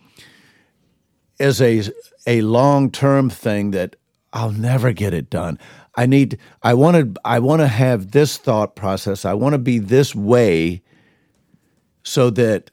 as 1.40 1.62
a 1.62 1.84
a 2.28 2.42
long 2.42 2.92
term 2.92 3.30
thing 3.30 3.72
that 3.72 3.96
I'll 4.34 4.52
never 4.52 4.92
get 4.94 5.14
it 5.14 5.30
done. 5.30 5.58
I 5.96 6.06
need 6.06 6.38
I 6.64 6.74
want 6.74 7.16
to 7.16 7.22
I 7.26 7.40
want 7.40 7.62
to 7.62 7.68
have 7.68 8.12
this 8.12 8.38
thought 8.38 8.76
process. 8.76 9.26
I 9.26 9.34
want 9.34 9.54
to 9.54 9.60
be 9.60 9.80
this 9.80 10.14
way 10.16 10.82
so 12.04 12.30
that 12.32 12.72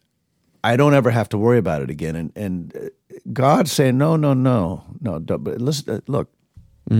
I 0.62 0.76
don't 0.76 0.94
ever 0.94 1.10
have 1.10 1.28
to 1.30 1.38
worry 1.38 1.58
about 1.58 1.82
it 1.82 1.90
again. 1.90 2.14
And 2.16 2.32
and 2.36 2.76
uh, 2.76 2.88
God's 3.32 3.72
saying 3.72 3.98
no 3.98 4.16
no 4.16 4.34
no 4.34 4.84
no. 5.00 5.18
don't- 5.18 5.42
But 5.44 5.60
listen, 5.60 5.94
uh, 5.96 6.00
look, 6.06 6.30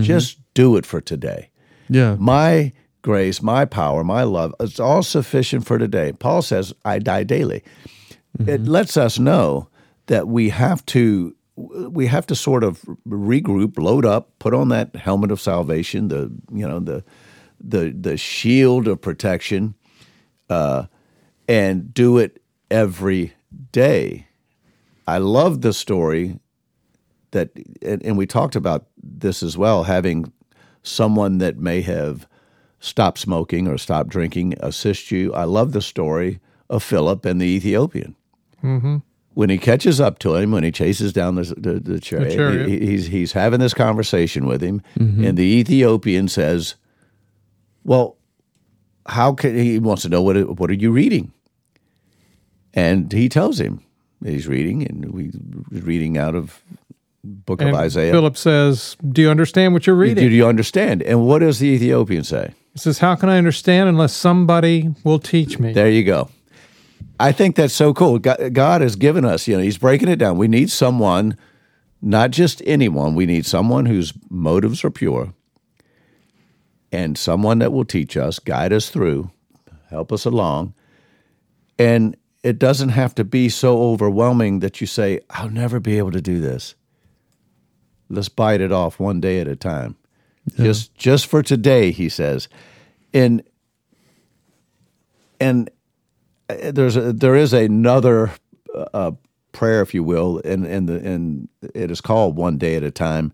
just 0.02 0.38
do 0.55 0.76
it 0.76 0.85
for 0.87 1.00
today. 1.00 1.50
Yeah. 1.88 2.16
My 2.18 2.72
grace, 3.02 3.40
my 3.40 3.64
power, 3.64 4.02
my 4.02 4.24
love, 4.24 4.52
it's 4.59 4.81
all 4.81 5.05
sufficient 5.05 5.64
for 5.64 5.79
today. 5.79 6.11
Paul 6.12 6.42
says, 6.42 6.72
I 6.85 6.98
die 6.98 7.22
daily. 7.22 7.62
It 8.48 8.62
lets 8.66 8.96
us 8.96 9.18
know 9.20 9.68
that 10.07 10.26
we 10.26 10.48
have 10.48 10.85
to 10.87 11.36
we 11.57 12.07
have 12.07 12.27
to 12.27 12.35
sort 12.35 12.64
of 12.64 12.83
regroup, 13.09 13.79
load 13.79 14.05
up, 14.05 14.38
put 14.38 14.55
on 14.55 14.69
that 14.69 14.95
helmet 14.97 15.31
of 15.31 15.40
salvation, 15.40 16.09
the 16.09 16.31
you 16.53 16.66
know, 16.66 16.81
the 16.81 17.05
the 17.61 17.90
the 17.99 18.16
shield 18.16 18.87
of 18.87 19.01
protection, 19.01 19.75
uh, 20.51 20.85
and 21.49 21.92
do 21.92 22.19
it 22.19 22.42
every 22.71 23.35
day. 23.73 24.27
I 25.07 25.19
love 25.19 25.62
the 25.62 25.73
story 25.73 26.38
that 27.37 27.51
and, 27.83 28.03
and 28.05 28.16
we 28.16 28.27
talked 28.27 28.57
about 28.57 28.87
this 29.03 29.42
as 29.42 29.57
well 29.57 29.85
having 29.85 30.33
someone 30.83 31.38
that 31.38 31.59
may 31.59 31.81
have 31.83 32.27
stopped 32.81 33.19
smoking 33.19 33.69
or 33.69 33.79
stopped 33.79 34.09
drinking 34.09 34.55
assist 34.61 35.11
you 35.11 35.33
i 35.35 35.45
love 35.45 35.73
the 35.73 35.83
story 35.83 36.40
of 36.71 36.83
philip 36.83 37.25
and 37.25 37.40
the 37.40 37.47
ethiopian 37.47 38.14
mm-hmm. 38.62 38.97
When 39.37 39.51
he 39.51 39.59
catches 39.59 40.01
up 40.01 40.18
to 40.18 40.35
him 40.35 40.51
when 40.51 40.64
he 40.64 40.72
chases 40.72 41.12
down 41.12 41.35
the, 41.35 41.42
the, 41.59 41.79
the 41.79 42.01
chariot, 42.01 42.35
chariot. 42.35 42.68
he- 42.70 42.87
he's, 42.87 43.07
he's 43.09 43.33
having 43.33 43.61
this 43.61 43.75
conversation 43.75 44.46
with 44.46 44.62
him 44.62 44.81
mm-hmm. 44.99 45.25
and 45.25 45.37
the 45.37 45.44
ethiopian 45.44 46.27
says 46.27 46.75
well 47.85 48.16
how 49.07 49.35
can 49.35 49.55
he 49.57 49.79
wants 49.79 50.03
to 50.03 50.09
know 50.09 50.22
what 50.22 50.59
what 50.59 50.70
are 50.70 50.75
you 50.75 50.90
reading 50.90 51.33
and 52.72 53.12
he 53.12 53.29
tells 53.29 53.61
him 53.61 53.83
he's 54.25 54.49
reading 54.49 54.83
and 54.87 55.12
we 55.12 55.31
reading 55.70 56.16
out 56.16 56.35
of 56.35 56.62
book 57.22 57.61
And 57.61 57.70
of 57.70 57.77
isaiah 57.77 58.12
Philip 58.12 58.37
says, 58.38 58.96
Do 59.12 59.20
you 59.20 59.31
understand 59.31 59.75
what 59.75 59.87
you're 59.87 59.96
reading? 59.96 60.29
do 60.29 60.35
you 60.35 60.46
understand? 60.46 61.03
And 61.03 61.27
what 61.27 61.40
does 61.40 61.59
the 61.59 61.66
Ethiopian 61.66 62.25
say? 62.25 62.55
He 62.72 62.79
says, 62.79 62.99
How 63.01 63.16
can 63.16 63.29
I 63.29 63.37
understand 63.37 63.88
unless 63.88 64.14
somebody 64.14 64.94
will 65.05 65.18
teach 65.18 65.59
me? 65.59 65.72
There 65.72 65.90
you 65.90 66.05
go. 66.05 66.31
I 67.18 67.32
think 67.32 67.56
that's 67.56 67.74
so 67.74 67.94
cool. 67.94 68.18
God, 68.18 68.80
has 68.80 68.96
given 68.96 69.24
us, 69.24 69.48
you 69.48 69.56
know, 69.56 69.62
He's 69.62 69.78
breaking 69.78 70.09
it 70.09 70.16
down. 70.16 70.38
We 70.38 70.48
need 70.48 70.70
someone, 70.70 71.37
not 72.02 72.30
just 72.30 72.62
anyone, 72.66 73.14
we 73.14 73.26
need 73.26 73.46
someone 73.46 73.87
whose 73.87 74.12
motives 74.28 74.85
are 74.85 74.90
pure 74.90 75.32
and 76.92 77.16
someone 77.18 77.59
that 77.59 77.72
will 77.72 77.85
teach 77.85 78.16
us, 78.16 78.38
guide 78.38 78.72
us 78.72 78.90
through, 78.90 79.30
help 79.90 80.12
us 80.12 80.24
along. 80.24 80.74
And 81.78 82.16
it 82.42 82.59
doesn't 82.59 82.90
have 82.90 83.14
to 83.16 83.24
be 83.24 83.48
so 83.48 83.82
overwhelming 83.82 84.61
that 84.61 84.80
you 84.80 84.87
say, 84.87 85.20
I'll 85.30 85.50
never 85.50 85.80
be 85.80 85.98
able 85.98 86.12
to 86.12 86.22
do 86.22 86.40
this. 86.40 86.74
Let's 88.09 88.28
bite 88.28 88.61
it 88.61 88.72
off 88.72 89.00
one 89.00 89.20
day 89.20 89.40
at 89.40 89.48
a 89.48 89.56
time. 89.56 89.96
Just 90.56 90.94
just 90.94 91.26
for 91.26 91.42
today, 91.42 91.90
he 91.90 92.09
says. 92.09 92.48
And 93.12 93.42
and 95.40 95.70
Uh, 96.48 96.70
there's 96.70 96.96
a, 96.96 97.12
there 97.12 97.37
is 97.37 97.52
another 97.52 98.32
uh, 98.74 98.87
uh 98.92 99.11
prayer, 99.52 99.80
if 99.80 99.94
you 99.94 100.04
will, 100.04 100.40
and 100.44 100.66
and 100.66 100.88
the 100.88 100.96
and 100.96 101.48
it 101.74 101.90
is 101.90 102.00
called 102.00 102.37
one 102.37 102.59
day 102.59 102.76
at 102.76 102.82
a 102.82 102.90
time. 102.90 103.32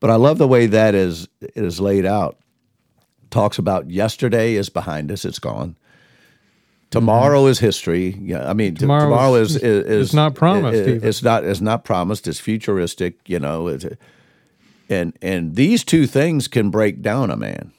But 0.00 0.10
I 0.10 0.16
love 0.16 0.38
the 0.38 0.48
way 0.48 0.66
that 0.66 0.94
is 0.94 1.28
it 1.40 1.64
is 1.64 1.80
laid 1.80 2.06
out. 2.06 2.38
Talks 3.30 3.58
about 3.58 3.90
yesterday 3.90 4.54
is 4.54 4.68
behind 4.68 5.10
us; 5.10 5.24
it's 5.24 5.38
gone. 5.38 5.76
Tomorrow 6.90 7.40
mm-hmm. 7.40 7.50
is 7.50 7.58
history. 7.58 8.18
Yeah, 8.20 8.48
I 8.48 8.52
mean, 8.52 8.74
Tomorrow 8.74 9.04
tomorrow, 9.04 9.34
is- 9.36 9.56
is, 9.56 9.62
is, 9.62 10.08
is 10.08 10.14
not 10.14 10.34
promised 10.34 10.86
it- 10.86 11.02
it's 11.02 11.22
not. 11.22 11.42
It's 11.42 11.62
not 11.62 11.84
promised. 11.84 12.28
It's 12.28 12.38
futuristic. 12.38 13.18
You 13.26 13.38
know, 13.38 13.68
it's, 13.68 13.86
and 14.90 15.16
and 15.22 15.56
these 15.56 15.84
two 15.84 16.06
things 16.06 16.48
can 16.48 16.70
break 16.70 17.00
down 17.00 17.30
a 17.30 17.36
man. 17.36 17.72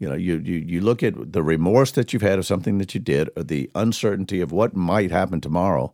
You 0.00 0.08
know, 0.08 0.14
you, 0.16 0.38
you 0.38 0.56
you 0.56 0.80
look 0.80 1.02
at 1.02 1.32
the 1.32 1.42
remorse 1.42 1.92
that 1.92 2.12
you've 2.12 2.22
had 2.22 2.38
of 2.38 2.46
something 2.46 2.78
that 2.78 2.94
you 2.94 3.00
did, 3.00 3.28
or 3.36 3.42
the 3.44 3.70
uncertainty 3.74 4.40
of 4.40 4.50
what 4.50 4.74
might 4.74 5.10
happen 5.12 5.40
tomorrow. 5.40 5.92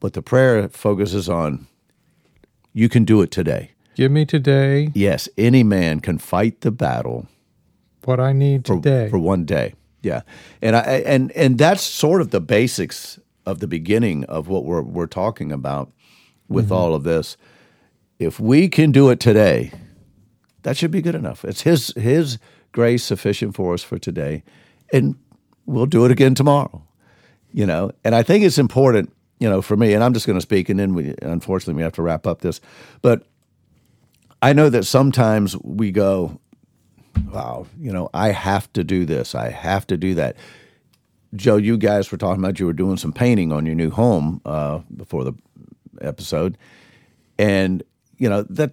But 0.00 0.12
the 0.12 0.22
prayer 0.22 0.68
focuses 0.68 1.28
on 1.28 1.66
you 2.72 2.88
can 2.88 3.04
do 3.04 3.20
it 3.20 3.30
today. 3.32 3.72
Give 3.96 4.12
me 4.12 4.24
today 4.24 4.90
Yes, 4.94 5.28
any 5.36 5.64
man 5.64 5.98
can 6.00 6.18
fight 6.18 6.60
the 6.60 6.70
battle 6.70 7.26
what 8.04 8.20
I 8.20 8.32
need 8.32 8.64
for, 8.66 8.76
today. 8.76 9.10
for 9.10 9.18
one 9.18 9.44
day. 9.44 9.74
Yeah, 10.02 10.22
and 10.62 10.76
I 10.76 10.80
and 11.04 11.32
and 11.32 11.58
that's 11.58 11.82
sort 11.82 12.20
of 12.20 12.30
the 12.30 12.40
basics 12.40 13.18
of 13.44 13.58
the 13.58 13.66
beginning 13.66 14.22
of 14.26 14.46
what 14.46 14.64
we're 14.64 14.82
we're 14.82 15.06
talking 15.08 15.50
about 15.50 15.90
with 16.48 16.66
Mm-hmm. 16.66 16.74
all 16.74 16.94
of 16.94 17.02
this. 17.02 17.36
If 18.20 18.38
we 18.38 18.68
can 18.68 18.92
do 18.92 19.10
it 19.10 19.18
today, 19.18 19.72
that 20.62 20.76
should 20.76 20.92
be 20.92 21.02
good 21.02 21.16
enough. 21.16 21.44
It's 21.44 21.62
His 21.62 21.92
His 21.96 22.38
grace 22.72 23.04
sufficient 23.04 23.54
for 23.54 23.74
us 23.74 23.82
for 23.82 23.98
today, 23.98 24.42
and 24.92 25.16
we'll 25.66 25.86
do 25.86 26.04
it 26.04 26.10
again 26.10 26.34
tomorrow. 26.34 26.82
You 27.52 27.66
know, 27.66 27.92
and 28.04 28.14
I 28.14 28.22
think 28.22 28.44
it's 28.44 28.58
important. 28.58 29.12
You 29.40 29.48
know, 29.48 29.62
for 29.62 29.76
me, 29.76 29.94
and 29.94 30.02
I'm 30.02 30.14
just 30.14 30.26
going 30.26 30.38
to 30.38 30.42
speak, 30.42 30.68
and 30.68 30.78
then 30.78 30.94
we 30.94 31.14
unfortunately 31.22 31.74
we 31.74 31.82
have 31.82 31.92
to 31.94 32.02
wrap 32.02 32.26
up 32.26 32.40
this, 32.40 32.60
but. 33.02 33.24
I 34.40 34.52
know 34.52 34.70
that 34.70 34.84
sometimes 34.84 35.56
we 35.64 35.90
go, 35.90 36.40
wow, 37.32 37.66
you 37.78 37.92
know, 37.92 38.08
I 38.14 38.30
have 38.30 38.72
to 38.74 38.84
do 38.84 39.04
this. 39.04 39.34
I 39.34 39.50
have 39.50 39.86
to 39.88 39.96
do 39.96 40.14
that. 40.14 40.36
Joe, 41.34 41.56
you 41.56 41.76
guys 41.76 42.10
were 42.10 42.18
talking 42.18 42.42
about 42.42 42.58
you 42.58 42.66
were 42.66 42.72
doing 42.72 42.96
some 42.96 43.12
painting 43.12 43.52
on 43.52 43.66
your 43.66 43.74
new 43.74 43.90
home 43.90 44.40
uh, 44.46 44.80
before 44.96 45.24
the 45.24 45.34
episode, 46.00 46.56
and 47.38 47.82
you 48.16 48.28
know 48.28 48.42
that 48.44 48.72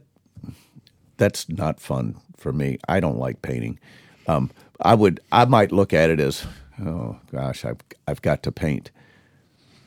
that's 1.17 1.49
not 1.49 1.79
fun 1.79 2.15
for 2.37 2.51
me. 2.51 2.77
I 2.87 2.99
don't 2.99 3.17
like 3.17 3.41
painting. 3.41 3.79
Um, 4.27 4.51
I 4.81 4.95
would, 4.95 5.19
I 5.31 5.45
might 5.45 5.71
look 5.71 5.93
at 5.93 6.09
it 6.09 6.19
as, 6.19 6.45
oh 6.83 7.19
gosh, 7.31 7.65
I've 7.65 7.79
I've 8.07 8.21
got 8.21 8.43
to 8.43 8.51
paint. 8.51 8.91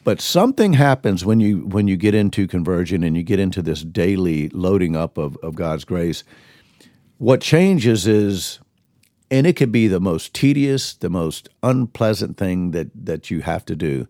But 0.05 0.21
something 0.21 0.73
happens 0.73 1.25
when 1.25 1.41
you 1.41 1.67
when 1.67 1.89
you 1.89 1.97
get 1.97 2.15
into 2.15 2.47
conversion 2.47 3.03
and 3.03 3.17
you 3.17 3.23
get 3.23 3.41
into 3.41 3.63
this 3.63 3.83
daily 3.83 4.49
loading 4.51 4.97
up 4.97 5.19
of, 5.19 5.37
of 5.39 5.55
God's 5.55 5.85
grace. 5.85 6.25
What 7.19 7.41
changes 7.41 8.07
is 8.07 8.61
and 9.31 9.47
it 9.47 9.57
could 9.57 9.73
be 9.73 9.89
the 9.89 10.01
most 10.01 10.33
tedious, 10.33 10.95
the 10.95 11.11
most 11.11 11.49
unpleasant 11.63 12.37
thing 12.37 12.71
that, 12.71 12.89
that 12.95 13.31
you 13.31 13.43
have 13.43 13.65
to 13.67 13.77
do. 13.77 14.09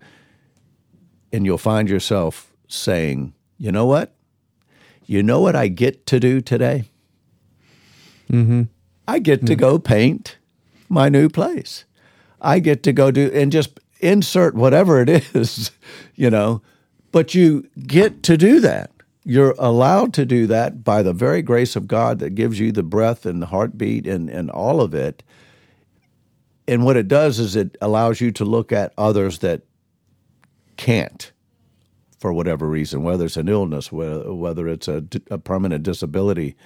And 1.33 1.45
you'll 1.45 1.59
find 1.59 1.91
yourself 1.91 2.53
saying, 2.69 3.35
you 3.59 3.73
know 3.73 3.87
what? 3.87 4.15
You 5.07 5.23
know 5.23 5.41
what 5.41 5.57
I 5.57 5.69
get 5.69 6.07
to 6.07 6.21
do 6.21 6.41
today? 6.41 6.85
Mm-hmm. 8.31 8.63
I 9.07 9.19
get 9.19 9.47
to 9.47 9.57
go 9.57 9.79
paint 9.79 10.37
my 10.89 11.09
new 11.09 11.29
place. 11.29 11.85
I 12.41 12.59
get 12.59 12.83
to 12.85 12.93
go 12.93 13.11
do 13.11 13.31
and 13.33 13.51
just 13.51 13.81
insert 14.01 14.55
whatever 14.55 15.01
it 15.01 15.09
is, 15.35 15.71
you 16.15 16.31
know, 16.31 16.63
but 17.11 17.35
you 17.35 17.69
get 17.87 18.23
to 18.25 18.37
do 18.37 18.61
that. 18.61 18.91
You're 19.25 19.55
allowed 19.59 20.15
to 20.15 20.25
do 20.25 20.47
that 20.47 20.85
by 20.85 21.03
the 21.03 21.13
very 21.13 21.43
grace 21.43 21.77
of 21.77 21.87
God 21.87 22.19
that 22.21 22.35
gives 22.35 22.59
you 22.59 22.73
the 22.73 22.83
breath 22.83 23.27
and 23.27 23.43
the 23.43 23.47
heartbeat 23.47 24.07
and, 24.07 24.31
and 24.31 24.51
all 24.51 24.81
of 24.81 24.95
it. 24.95 25.23
And 26.67 26.85
what 26.85 26.97
it 26.97 27.09
does 27.09 27.39
is 27.39 27.57
it 27.57 27.77
allows 27.81 28.21
you 28.21 28.31
to 28.33 28.45
look 28.45 28.73
at 28.73 28.93
others 28.97 29.39
that 29.41 29.63
can't 30.77 31.33
for 32.19 32.33
whatever 32.33 32.69
reason, 32.69 33.03
whether 33.03 33.27
it's 33.27 33.37
an 33.37 33.49
illness, 33.49 33.93
whether, 33.93 34.33
whether 34.33 34.67
it's 34.67 34.89
a, 34.89 35.05
a 35.31 35.39
permanent 35.39 35.83
disability. 35.83 36.57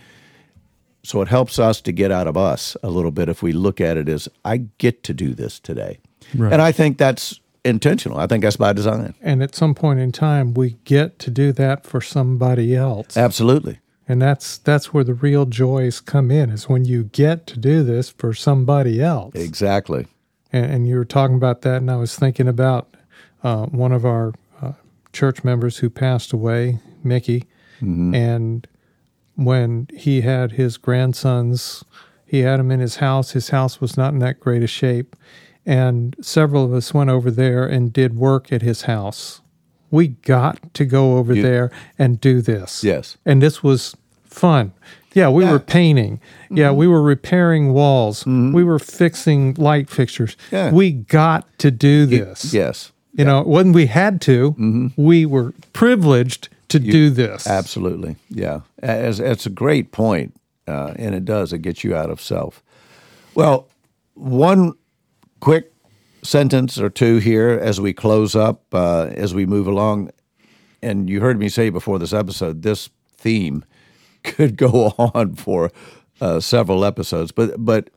So 1.03 1.21
it 1.21 1.29
helps 1.29 1.59
us 1.59 1.81
to 1.83 1.93
get 1.93 2.13
out 2.13 2.27
of 2.27 2.37
us 2.37 2.77
a 2.83 2.91
little 2.91 3.11
bit 3.11 3.29
if 3.29 3.43
we 3.43 3.53
look 3.53 3.81
at 3.81 3.97
it 3.97 4.09
as 4.09 4.29
I 4.45 4.69
get 4.79 5.03
to 5.05 5.15
do 5.15 5.35
this 5.35 5.59
today. 5.59 5.99
Right. 6.35 6.53
And 6.53 6.63
I 6.63 6.71
think 6.73 6.99
that's 6.99 7.41
intentional. 7.65 8.19
I 8.19 8.27
think 8.27 8.45
that's 8.45 8.57
by 8.57 8.73
design. 8.73 9.15
And 9.21 9.43
at 9.43 9.55
some 9.55 9.75
point 9.75 10.01
in 10.01 10.13
time, 10.13 10.55
we 10.55 10.77
get 10.85 11.19
to 11.21 11.31
do 11.31 11.53
that 11.53 11.85
for 11.85 12.01
somebody 12.01 12.77
else. 12.77 13.17
Absolutely. 13.17 13.81
And 14.09 14.21
that's 14.21 14.59
that's 14.59 14.93
where 14.93 15.05
the 15.05 15.15
real 15.15 15.47
joys 15.47 16.01
come 16.01 16.31
in 16.31 16.51
is 16.51 16.69
when 16.69 16.85
you 16.85 17.05
get 17.05 17.47
to 17.49 17.59
do 17.59 17.83
this 17.83 18.11
for 18.11 18.35
somebody 18.35 19.01
else. 19.03 19.35
Exactly. 19.35 20.07
And, 20.53 20.67
and 20.67 20.89
you 20.89 20.97
were 20.97 21.05
talking 21.05 21.37
about 21.37 21.63
that, 21.63 21.77
and 21.77 21.91
I 21.91 21.97
was 21.97 22.17
thinking 22.17 22.49
about 22.49 22.95
uh, 23.43 23.67
one 23.67 23.93
of 23.93 24.05
our 24.05 24.35
uh, 24.61 24.73
church 25.13 25.45
members 25.45 25.79
who 25.79 25.89
passed 25.89 26.33
away, 26.33 26.81
Mickey, 27.03 27.45
and 27.81 28.67
when 29.37 29.89
he 29.95 30.21
had 30.23 30.53
his 30.53 30.77
grandsons, 30.77 31.85
he 32.27 32.41
had 32.41 32.61
them 32.61 32.71
in 32.71 32.81
his 32.81 32.97
house. 32.97 33.33
His 33.33 33.51
house 33.51 33.81
was 33.81 33.97
not 33.97 34.13
in 34.13 34.19
that 34.21 34.41
great 34.41 34.63
a 34.63 34.67
shape, 34.67 35.17
and 35.67 36.17
several 36.21 36.65
of 36.65 36.73
us 36.73 36.93
went 36.95 37.11
over 37.11 37.31
there 37.31 37.67
and 37.67 37.93
did 37.93 38.17
work 38.17 38.53
at 38.53 38.63
his 38.63 38.83
house. 38.83 39.41
We 39.91 40.09
got 40.09 40.73
to 40.75 40.85
go 40.85 41.19
over 41.19 41.35
You- 41.35 41.43
there 41.43 41.71
and 41.99 42.21
do 42.21 42.41
this. 42.41 42.83
Yes. 42.83 43.17
and 43.27 43.43
this 43.43 43.63
was 43.63 43.95
fun. 44.25 44.73
Yeah, 45.15 45.29
we 45.29 45.45
Yeah. 45.45 45.53
were 45.53 45.59
painting. 45.59 46.21
Yeah, 46.51 46.69
mm-hmm. 46.69 46.77
we 46.79 46.87
were 46.87 47.03
repairing 47.03 47.75
walls. 47.75 48.21
Mm-hmm. 48.21 48.55
We 48.55 48.65
were 48.65 48.79
fixing 48.79 49.55
light 49.59 49.91
fixtures. 49.91 50.37
Yeah. 50.51 50.73
We 50.73 50.93
got 50.93 51.47
to 51.59 51.71
do 51.71 52.07
this. 52.07 52.55
Yes. 52.55 52.93
You 53.13 53.27
know, 53.27 53.43
when 53.43 53.73
we 53.73 53.87
had 53.87 54.23
to, 54.23 54.53
mm-hmm. 54.53 54.87
we 54.97 55.27
were 55.27 55.53
privileged 55.75 56.49
to 56.73 56.79
do 56.79 57.11
this. 57.11 57.47
Absolutely. 57.47 58.17
Yeah. 58.29 58.61
As, 58.81 59.21
it's 59.21 59.47
a 59.47 59.51
great 59.51 59.93
point, 59.93 60.35
uh, 60.67 60.95
and 60.97 61.15
it 61.15 61.25
does. 61.25 61.53
It 61.53 61.59
gets 61.59 61.85
you 61.85 61.95
out 61.95 62.11
of 62.11 62.21
self. 62.21 62.63
Well, 63.35 63.69
one 64.15 64.75
quick 65.41 65.73
sentence 66.23 66.79
or 66.79 66.91
two 66.91 67.19
here 67.19 67.51
as 67.51 67.81
we 67.81 67.93
close 67.93 68.37
up, 68.37 68.63
uh, 68.73 69.11
as 69.15 69.35
we 69.35 69.47
move 69.47 69.67
along. 69.67 70.11
And 70.83 71.09
you 71.09 71.21
heard 71.21 71.39
me 71.39 71.49
say 71.49 71.71
before 71.71 71.99
this 71.99 72.13
episode, 72.13 72.63
this 72.63 72.91
theme 73.17 73.65
could 74.25 74.57
go 74.57 74.95
on 74.99 75.35
for 75.35 75.71
uh, 76.21 76.41
several 76.41 76.85
episodes. 76.85 77.33
But, 77.33 77.65
but 77.65 77.91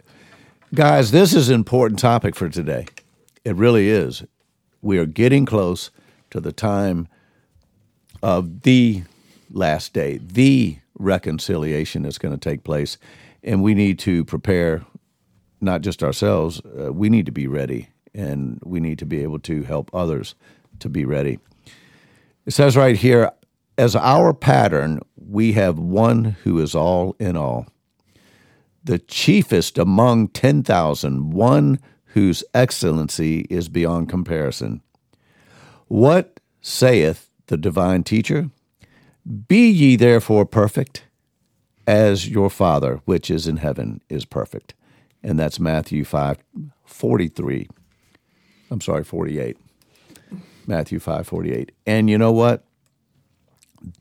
guys, 0.73 1.11
this 1.11 1.33
is 1.33 1.49
an 1.49 1.55
important 1.55 1.99
topic 1.99 2.35
for 2.35 2.49
today. 2.49 2.85
It 3.43 3.55
really 3.55 3.89
is. 3.89 4.23
We 4.81 4.97
are 4.97 5.05
getting 5.05 5.45
close 5.45 5.91
to 6.31 6.39
the 6.39 6.51
time 6.51 7.07
of 8.21 8.61
the 8.61 9.03
last 9.51 9.93
day, 9.93 10.19
the 10.21 10.77
reconciliation 10.97 12.03
that's 12.03 12.17
going 12.17 12.37
to 12.37 12.49
take 12.49 12.63
place. 12.63 12.97
And 13.43 13.61
we 13.61 13.73
need 13.73 13.99
to 13.99 14.25
prepare 14.25 14.85
not 15.61 15.81
just 15.81 16.03
ourselves, 16.03 16.61
uh, 16.79 16.91
we 16.93 17.09
need 17.09 17.25
to 17.25 17.31
be 17.31 17.47
ready 17.47 17.89
and 18.13 18.59
we 18.63 18.79
need 18.79 18.99
to 18.99 19.05
be 19.05 19.23
able 19.23 19.39
to 19.39 19.63
help 19.63 19.93
others 19.93 20.35
to 20.79 20.89
be 20.89 21.05
ready. 21.05 21.39
It 22.45 22.53
says 22.53 22.77
right 22.77 22.95
here, 22.95 23.31
as 23.77 23.95
our 23.95 24.33
pattern, 24.33 25.01
we 25.15 25.53
have 25.53 25.77
one 25.77 26.37
who 26.43 26.59
is 26.59 26.75
all 26.75 27.15
in 27.19 27.35
all, 27.35 27.67
the 28.83 28.99
chiefest 28.99 29.77
among 29.77 30.29
10,000, 30.29 31.31
one 31.31 31.79
whose 32.05 32.43
excellency 32.53 33.41
is 33.49 33.67
beyond 33.67 34.07
comparison. 34.07 34.81
What 35.87 36.39
saith 36.61 37.29
the 37.47 37.57
divine 37.57 38.03
teacher? 38.03 38.49
Be 39.47 39.69
ye 39.69 39.95
therefore 39.95 40.45
perfect, 40.45 41.03
as 41.87 42.29
your 42.29 42.49
Father 42.49 43.01
which 43.05 43.31
is 43.31 43.47
in 43.47 43.57
heaven 43.57 44.01
is 44.09 44.25
perfect. 44.25 44.73
And 45.23 45.39
that's 45.39 45.59
Matthew 45.59 46.03
5 46.03 46.37
43. 46.85 47.67
I'm 48.69 48.81
sorry, 48.81 49.03
48. 49.03 49.57
Matthew 50.67 50.99
5 50.99 51.27
48. 51.27 51.71
And 51.85 52.09
you 52.09 52.17
know 52.17 52.31
what? 52.31 52.63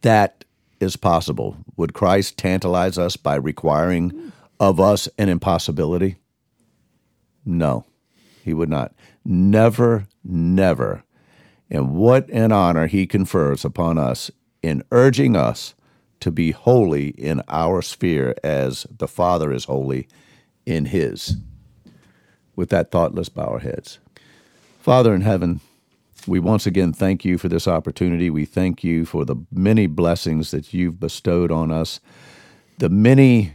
That 0.03 0.45
is 0.81 0.97
possible. 0.97 1.57
Would 1.77 1.95
Christ 1.95 2.37
tantalize 2.37 2.99
us 2.99 3.17
by 3.17 3.37
requiring 3.37 4.33
of 4.61 4.81
us 4.81 5.09
an 5.19 5.29
impossibility? 5.29 6.17
No, 7.45 7.85
he 8.43 8.55
would 8.55 8.71
not. 8.71 8.95
Never, 9.25 10.07
never. 10.23 11.04
And 11.75 11.93
what 11.93 12.31
an 12.31 12.53
honor 12.53 12.87
he 12.87 13.05
confers 13.05 13.65
upon 13.65 13.99
us 13.99 14.31
in 14.63 14.85
urging 14.93 15.35
us 15.35 15.75
to 16.21 16.31
be 16.31 16.53
holy 16.53 17.09
in 17.09 17.43
our 17.49 17.83
sphere 17.83 18.37
as 18.45 18.87
the 18.97 19.09
Father 19.09 19.53
is 19.53 19.65
holy 19.65 20.07
in 20.65 20.85
his. 20.85 21.37
With 22.55 22.69
that 22.69 22.93
thought, 22.93 23.17
let's 23.17 23.29
bow 23.29 23.47
our 23.47 23.59
heads. 23.59 23.99
Father 24.79 25.13
in 25.17 25.23
heaven, 25.23 25.59
we 26.29 26.39
once 26.39 26.65
again 26.65 26.93
thank 26.93 27.25
you 27.25 27.39
for 27.39 27.49
this 27.49 27.67
opportunity. 27.67 28.31
We 28.31 28.45
thank 28.45 28.85
you 28.85 29.05
for 29.05 29.25
the 29.25 29.37
many 29.51 29.89
blessings 29.89 30.53
that 30.53 30.73
you've 30.73 31.01
bestowed 31.01 31.51
on 31.51 31.73
us, 31.73 31.99
the 32.79 32.89
many 32.89 33.55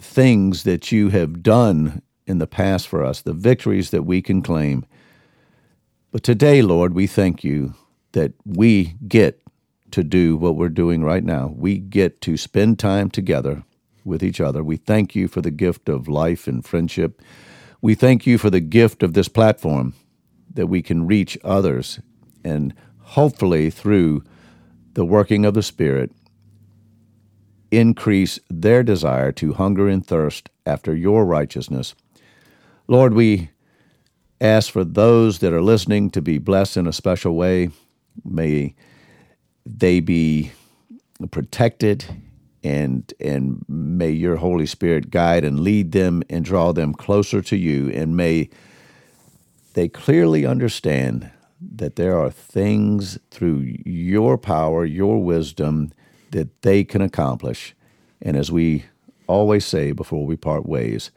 things 0.00 0.64
that 0.64 0.90
you 0.90 1.10
have 1.10 1.44
done 1.44 2.02
in 2.26 2.38
the 2.38 2.48
past 2.48 2.88
for 2.88 3.04
us, 3.04 3.22
the 3.22 3.32
victories 3.32 3.90
that 3.90 4.02
we 4.02 4.20
can 4.20 4.42
claim. 4.42 4.84
But 6.16 6.22
today, 6.22 6.62
Lord, 6.62 6.94
we 6.94 7.06
thank 7.06 7.44
you 7.44 7.74
that 8.12 8.32
we 8.46 8.94
get 9.06 9.42
to 9.90 10.02
do 10.02 10.38
what 10.38 10.56
we're 10.56 10.70
doing 10.70 11.04
right 11.04 11.22
now. 11.22 11.52
We 11.54 11.76
get 11.76 12.22
to 12.22 12.38
spend 12.38 12.78
time 12.78 13.10
together 13.10 13.64
with 14.02 14.22
each 14.22 14.40
other. 14.40 14.64
We 14.64 14.78
thank 14.78 15.14
you 15.14 15.28
for 15.28 15.42
the 15.42 15.50
gift 15.50 15.90
of 15.90 16.08
life 16.08 16.46
and 16.46 16.64
friendship. 16.64 17.20
We 17.82 17.94
thank 17.94 18.26
you 18.26 18.38
for 18.38 18.48
the 18.48 18.60
gift 18.62 19.02
of 19.02 19.12
this 19.12 19.28
platform 19.28 19.92
that 20.54 20.68
we 20.68 20.80
can 20.80 21.06
reach 21.06 21.36
others 21.44 22.00
and 22.42 22.72
hopefully 23.00 23.68
through 23.68 24.24
the 24.94 25.04
working 25.04 25.44
of 25.44 25.52
the 25.52 25.62
Spirit 25.62 26.12
increase 27.70 28.40
their 28.48 28.82
desire 28.82 29.32
to 29.32 29.52
hunger 29.52 29.86
and 29.86 30.06
thirst 30.06 30.48
after 30.64 30.96
your 30.96 31.26
righteousness. 31.26 31.94
Lord, 32.88 33.12
we 33.12 33.50
ask 34.40 34.70
for 34.70 34.84
those 34.84 35.38
that 35.38 35.52
are 35.52 35.62
listening 35.62 36.10
to 36.10 36.22
be 36.22 36.38
blessed 36.38 36.76
in 36.76 36.86
a 36.86 36.92
special 36.92 37.34
way. 37.34 37.70
May 38.24 38.74
they 39.64 40.00
be 40.00 40.52
protected 41.30 42.04
and 42.62 43.12
and 43.20 43.64
may 43.68 44.10
your 44.10 44.36
Holy 44.36 44.66
Spirit 44.66 45.10
guide 45.10 45.44
and 45.44 45.60
lead 45.60 45.92
them 45.92 46.22
and 46.28 46.44
draw 46.44 46.72
them 46.72 46.92
closer 46.92 47.40
to 47.42 47.56
you 47.56 47.90
and 47.90 48.16
may 48.16 48.48
they 49.74 49.88
clearly 49.88 50.46
understand 50.46 51.30
that 51.60 51.96
there 51.96 52.18
are 52.18 52.30
things 52.30 53.18
through 53.30 53.58
your 53.84 54.38
power, 54.38 54.84
your 54.84 55.22
wisdom 55.22 55.92
that 56.30 56.62
they 56.62 56.82
can 56.84 57.02
accomplish. 57.02 57.74
And 58.22 58.36
as 58.36 58.50
we 58.50 58.86
always 59.26 59.64
say 59.64 59.92
before 59.92 60.26
we 60.26 60.36
part 60.36 60.66
ways, 60.66 61.10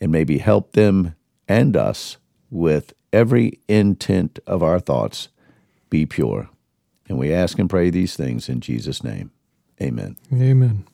and 0.00 0.12
maybe 0.12 0.38
help 0.38 0.72
them 0.72 1.14
and 1.48 1.76
us 1.76 2.16
with 2.56 2.94
every 3.12 3.60
intent 3.68 4.38
of 4.46 4.62
our 4.62 4.80
thoughts 4.80 5.28
be 5.90 6.06
pure. 6.06 6.48
And 7.08 7.18
we 7.18 7.32
ask 7.32 7.58
and 7.58 7.70
pray 7.70 7.90
these 7.90 8.16
things 8.16 8.48
in 8.48 8.60
Jesus' 8.60 9.04
name. 9.04 9.30
Amen. 9.80 10.16
Amen. 10.32 10.84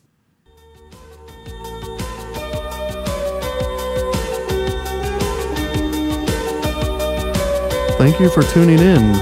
Thank 7.96 8.18
you 8.18 8.28
for 8.30 8.42
tuning 8.42 8.80
in. 8.80 9.12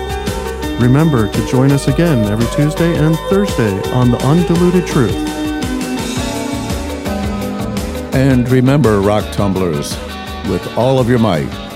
Remember 0.81 1.31
to 1.31 1.47
join 1.47 1.71
us 1.71 1.89
again 1.89 2.25
every 2.33 2.47
Tuesday 2.57 2.97
and 2.97 3.15
Thursday 3.29 3.79
on 3.93 4.11
The 4.11 4.17
Undiluted 4.25 4.87
Truth. 4.87 5.15
And 8.15 8.49
remember, 8.49 9.01
rock 9.01 9.31
tumblers, 9.33 9.91
with 10.49 10.67
all 10.79 10.99
of 10.99 11.09
your 11.09 11.19
might, 11.19 11.70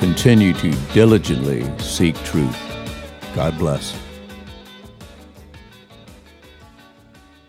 continue 0.00 0.54
to 0.54 0.70
diligently 0.94 1.62
seek 1.78 2.16
truth. 2.24 2.58
God 3.34 3.56
bless. 3.58 4.09